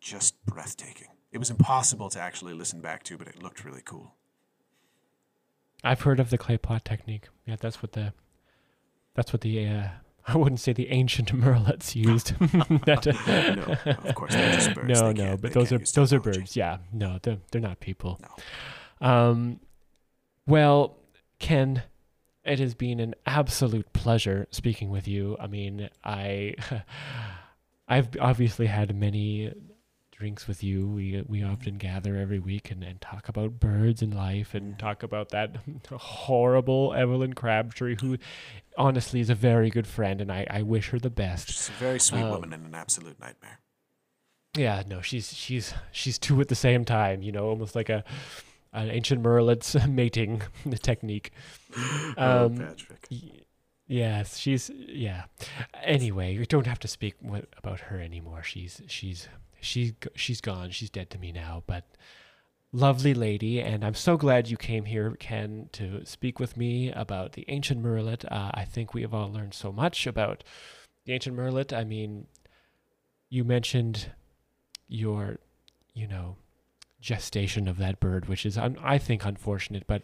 Just 0.00 0.34
breathtaking. 0.46 1.08
It 1.32 1.38
was 1.38 1.50
impossible 1.50 2.08
to 2.10 2.20
actually 2.20 2.54
listen 2.54 2.80
back 2.80 3.02
to, 3.04 3.18
but 3.18 3.28
it 3.28 3.42
looked 3.42 3.64
really 3.64 3.82
cool. 3.84 4.14
I've 5.82 6.02
heard 6.02 6.20
of 6.20 6.30
the 6.30 6.38
clay 6.38 6.58
pot 6.58 6.84
technique 6.84 7.28
yeah 7.46 7.56
that's 7.58 7.82
what 7.82 7.92
the 7.92 8.12
that's 9.14 9.32
what 9.32 9.40
the 9.42 9.66
uh 9.66 9.88
I 10.26 10.36
wouldn't 10.36 10.60
say 10.60 10.72
the 10.72 10.88
ancient 10.90 11.28
murrelets 11.34 11.96
used. 11.96 12.38
that, 12.84 13.06
uh, 13.06 13.54
No, 13.54 13.92
of 14.08 14.14
course, 14.14 14.34
they're 14.34 14.52
just 14.52 14.74
birds. 14.74 15.00
No, 15.00 15.12
They 15.12 15.24
no, 15.24 15.36
but 15.38 15.52
those 15.54 15.72
are 15.72 15.78
those 15.78 16.12
are 16.12 16.20
birds. 16.20 16.56
Yeah, 16.56 16.76
no, 16.92 17.18
they're 17.22 17.38
they're 17.50 17.60
not 17.60 17.80
people. 17.80 18.20
No. 19.00 19.08
Um, 19.08 19.60
well, 20.46 20.98
Ken, 21.38 21.82
it 22.44 22.58
has 22.58 22.74
been 22.74 23.00
an 23.00 23.14
absolute 23.26 23.92
pleasure 23.92 24.46
speaking 24.50 24.90
with 24.90 25.08
you. 25.08 25.36
I 25.40 25.46
mean, 25.46 25.88
I, 26.04 26.54
I've 27.88 28.08
obviously 28.20 28.66
had 28.66 28.94
many 28.94 29.52
drinks 30.20 30.46
with 30.46 30.62
you. 30.62 30.86
We 30.86 31.24
we 31.26 31.42
often 31.42 31.76
gather 31.78 32.16
every 32.16 32.38
week 32.38 32.70
and, 32.70 32.84
and 32.84 33.00
talk 33.00 33.28
about 33.28 33.58
birds 33.58 34.02
and 34.02 34.14
life 34.14 34.54
and 34.54 34.78
talk 34.78 35.02
about 35.02 35.30
that 35.30 35.56
horrible 35.90 36.92
Evelyn 36.94 37.32
Crabtree, 37.32 37.96
who 38.00 38.18
honestly 38.76 39.20
is 39.20 39.30
a 39.30 39.34
very 39.34 39.70
good 39.70 39.86
friend, 39.86 40.20
and 40.20 40.30
I, 40.30 40.46
I 40.50 40.62
wish 40.62 40.90
her 40.90 40.98
the 40.98 41.08
best. 41.10 41.48
She's 41.48 41.70
a 41.70 41.72
very 41.72 41.98
sweet 41.98 42.22
Um, 42.22 42.30
woman 42.30 42.52
and 42.52 42.66
an 42.66 42.74
absolute 42.74 43.18
nightmare. 43.18 43.60
Yeah, 44.56 44.82
no, 44.86 45.00
she's 45.00 45.32
she's 45.32 45.72
she's 45.90 46.18
two 46.18 46.38
at 46.42 46.48
the 46.48 46.54
same 46.54 46.84
time. 46.84 47.22
You 47.22 47.32
know, 47.32 47.46
almost 47.48 47.74
like 47.74 47.88
a 47.88 48.04
an 48.74 48.90
ancient 48.90 49.22
murrelet's 49.22 49.74
mating 49.88 50.42
technique. 50.82 51.32
oh, 52.18 52.46
Um, 52.46 52.56
Patrick. 52.58 53.06
y- 53.10 53.40
yes, 53.86 54.36
she's 54.36 54.70
yeah. 54.70 55.24
Anyway, 55.82 56.36
we 56.36 56.44
don't 56.44 56.66
have 56.66 56.78
to 56.80 56.88
speak 56.88 57.14
about 57.56 57.80
her 57.80 57.98
anymore. 58.00 58.42
She's 58.42 58.82
she's 58.86 59.28
she's 59.60 59.92
she's 60.14 60.40
gone. 60.40 60.70
She's 60.70 60.90
dead 60.90 61.10
to 61.10 61.18
me 61.18 61.32
now. 61.32 61.62
But 61.66 61.84
lovely 62.72 63.14
lady, 63.14 63.60
and 63.60 63.84
I'm 63.84 63.94
so 63.94 64.16
glad 64.16 64.48
you 64.48 64.56
came 64.56 64.84
here, 64.84 65.10
Ken, 65.18 65.68
to 65.72 66.04
speak 66.04 66.38
with 66.38 66.56
me 66.56 66.90
about 66.92 67.32
the 67.32 67.44
ancient 67.48 67.82
murrelet. 67.82 68.24
Uh, 68.30 68.50
I 68.54 68.64
think 68.64 68.94
we 68.94 69.02
have 69.02 69.14
all 69.14 69.32
learned 69.32 69.54
so 69.54 69.72
much 69.72 70.06
about 70.06 70.44
the 71.04 71.12
ancient 71.12 71.36
murrelet. 71.36 71.72
I 71.76 71.84
mean, 71.84 72.26
you 73.28 73.44
mentioned 73.44 74.12
your, 74.88 75.38
you 75.94 76.06
know, 76.06 76.36
gestation 77.00 77.66
of 77.66 77.78
that 77.78 78.00
bird, 78.00 78.28
which 78.28 78.44
is, 78.44 78.58
un- 78.58 78.78
I 78.82 78.98
think, 78.98 79.24
unfortunate, 79.24 79.84
but 79.86 80.02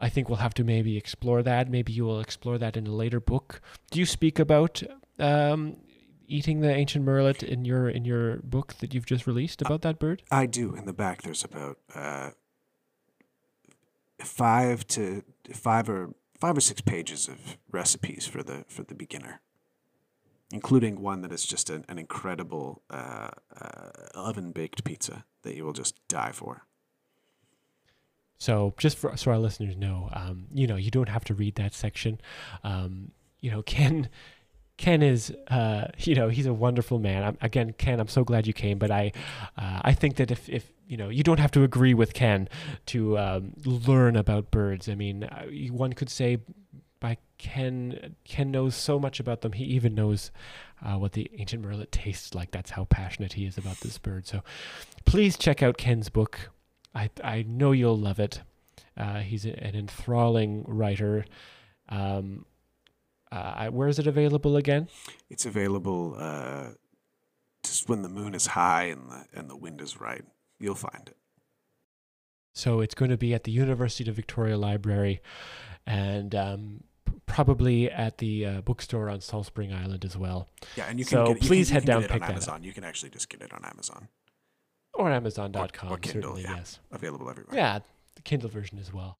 I 0.00 0.08
think 0.08 0.28
we'll 0.28 0.38
have 0.38 0.54
to 0.54 0.64
maybe 0.64 0.96
explore 0.96 1.42
that. 1.42 1.70
Maybe 1.70 1.92
you 1.92 2.04
will 2.04 2.20
explore 2.20 2.58
that 2.58 2.76
in 2.76 2.86
a 2.86 2.94
later 2.94 3.20
book. 3.20 3.60
Do 3.90 3.98
you 3.98 4.06
speak 4.06 4.38
about 4.38 4.82
um, 5.18 5.76
eating 6.28 6.60
the 6.60 6.72
ancient 6.72 7.04
murrelet 7.04 7.42
in 7.42 7.64
your 7.64 7.88
in 7.88 8.04
your 8.04 8.36
book 8.36 8.74
that 8.80 8.94
you've 8.94 9.06
just 9.06 9.26
released 9.26 9.62
about 9.62 9.82
that 9.82 9.98
bird? 9.98 10.22
I 10.30 10.46
do. 10.46 10.74
In 10.74 10.84
the 10.84 10.92
back, 10.92 11.22
there's 11.22 11.42
about 11.42 11.78
uh, 11.94 12.30
five 14.20 14.86
to 14.88 15.24
five 15.52 15.88
or 15.88 16.14
five 16.38 16.56
or 16.56 16.60
six 16.60 16.80
pages 16.80 17.28
of 17.28 17.58
recipes 17.70 18.26
for 18.26 18.42
the 18.42 18.64
for 18.68 18.84
the 18.84 18.94
beginner, 18.94 19.40
including 20.52 21.00
one 21.00 21.22
that 21.22 21.32
is 21.32 21.44
just 21.44 21.70
an, 21.70 21.84
an 21.88 21.98
incredible 21.98 22.82
uh, 22.90 23.30
uh, 23.60 23.90
oven 24.14 24.52
baked 24.52 24.84
pizza 24.84 25.24
that 25.42 25.56
you 25.56 25.64
will 25.64 25.72
just 25.72 25.96
die 26.08 26.32
for. 26.32 26.64
So 28.38 28.74
just 28.78 28.96
for, 28.96 29.16
so 29.16 29.32
our 29.32 29.38
listeners 29.38 29.76
know, 29.76 30.08
um, 30.12 30.46
you 30.54 30.68
know, 30.68 30.76
you 30.76 30.92
don't 30.92 31.08
have 31.08 31.24
to 31.24 31.34
read 31.34 31.56
that 31.56 31.74
section. 31.74 32.20
Um, 32.62 33.10
you 33.40 33.50
know, 33.50 33.62
Ken, 33.66 34.08
Ken 34.78 35.02
is, 35.02 35.34
uh, 35.48 35.88
you 35.98 36.14
know, 36.14 36.28
he's 36.28 36.46
a 36.46 36.54
wonderful 36.54 36.98
man. 36.98 37.24
I'm, 37.24 37.38
again, 37.42 37.74
Ken, 37.76 38.00
I'm 38.00 38.08
so 38.08 38.24
glad 38.24 38.46
you 38.46 38.52
came. 38.52 38.78
But 38.78 38.90
I, 38.90 39.12
uh, 39.58 39.80
I 39.82 39.92
think 39.92 40.16
that 40.16 40.30
if, 40.30 40.48
if 40.48 40.72
you 40.86 40.96
know, 40.96 41.08
you 41.10 41.22
don't 41.22 41.40
have 41.40 41.50
to 41.50 41.64
agree 41.64 41.94
with 41.94 42.14
Ken 42.14 42.48
to 42.86 43.18
um, 43.18 43.52
learn 43.64 44.16
about 44.16 44.50
birds. 44.50 44.88
I 44.88 44.94
mean, 44.94 45.24
uh, 45.24 45.46
one 45.70 45.92
could 45.92 46.08
say 46.08 46.38
by 47.00 47.18
Ken, 47.38 48.16
Ken 48.24 48.50
knows 48.50 48.74
so 48.74 48.98
much 48.98 49.20
about 49.20 49.42
them. 49.42 49.52
He 49.52 49.64
even 49.64 49.94
knows 49.94 50.30
uh, 50.84 50.94
what 50.94 51.12
the 51.12 51.30
ancient 51.38 51.64
murrelet 51.64 51.90
tastes 51.90 52.34
like. 52.34 52.52
That's 52.52 52.70
how 52.70 52.84
passionate 52.84 53.34
he 53.34 53.46
is 53.46 53.58
about 53.58 53.80
this 53.80 53.98
bird. 53.98 54.26
So 54.26 54.42
please 55.04 55.36
check 55.36 55.62
out 55.62 55.76
Ken's 55.76 56.08
book. 56.08 56.50
I 56.94 57.10
I 57.22 57.42
know 57.42 57.72
you'll 57.72 57.98
love 57.98 58.20
it. 58.20 58.42
Uh, 58.96 59.20
he's 59.20 59.44
an 59.44 59.74
enthralling 59.74 60.64
writer. 60.66 61.24
Um, 61.88 62.44
uh, 63.32 63.66
where 63.68 63.88
is 63.88 63.98
it 63.98 64.06
available 64.06 64.56
again? 64.56 64.88
It's 65.30 65.44
available 65.46 66.16
uh, 66.18 66.68
just 67.64 67.88
when 67.88 68.02
the 68.02 68.08
moon 68.08 68.34
is 68.34 68.46
high 68.46 68.84
and 68.84 69.10
the 69.10 69.26
and 69.34 69.48
the 69.50 69.56
wind 69.56 69.80
is 69.80 70.00
right. 70.00 70.24
You'll 70.60 70.74
find 70.74 71.08
it. 71.08 71.16
So 72.54 72.80
it's 72.80 72.94
going 72.94 73.10
to 73.10 73.16
be 73.16 73.34
at 73.34 73.44
the 73.44 73.52
University 73.52 74.08
of 74.10 74.16
Victoria 74.16 74.56
Library, 74.58 75.20
and 75.86 76.34
um, 76.34 76.84
probably 77.26 77.88
at 77.90 78.18
the 78.18 78.44
uh, 78.46 78.60
bookstore 78.62 79.08
on 79.08 79.20
Salt 79.20 79.46
Spring 79.46 79.72
Island 79.72 80.04
as 80.04 80.16
well. 80.16 80.48
Yeah, 80.76 80.86
and 80.88 80.98
you 80.98 81.04
can 81.04 81.10
So 81.10 81.26
get, 81.34 81.42
you 81.42 81.48
please 81.48 81.68
can, 81.68 81.74
head 81.74 81.84
down, 81.84 82.02
pick 82.02 82.12
on 82.14 82.20
that 82.20 82.30
Amazon. 82.30 82.64
You 82.64 82.72
can 82.72 82.82
actually 82.84 83.10
just 83.10 83.28
get 83.28 83.42
it 83.42 83.52
on 83.52 83.64
Amazon. 83.64 84.08
Or 84.94 85.12
Amazon.com, 85.12 85.90
Or- 85.90 85.94
or 85.94 85.98
Kindle, 85.98 86.22
certainly, 86.22 86.42
yeah. 86.42 86.56
yes. 86.56 86.80
Available 86.90 87.30
everywhere. 87.30 87.54
Yeah, 87.54 87.78
the 88.16 88.22
Kindle 88.22 88.48
version 88.48 88.78
as 88.80 88.92
well. 88.92 89.18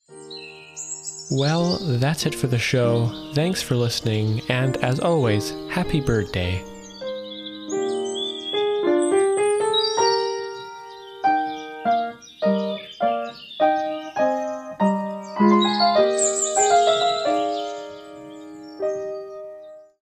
Well, 1.30 1.78
that's 1.80 2.24
it 2.24 2.34
for 2.34 2.46
the 2.46 2.58
show. 2.58 3.32
Thanks 3.34 3.60
for 3.60 3.76
listening, 3.76 4.40
and 4.48 4.76
as 4.78 4.98
always, 4.98 5.52
happy 5.70 6.00
Bird 6.00 6.32
Day. 6.32 6.64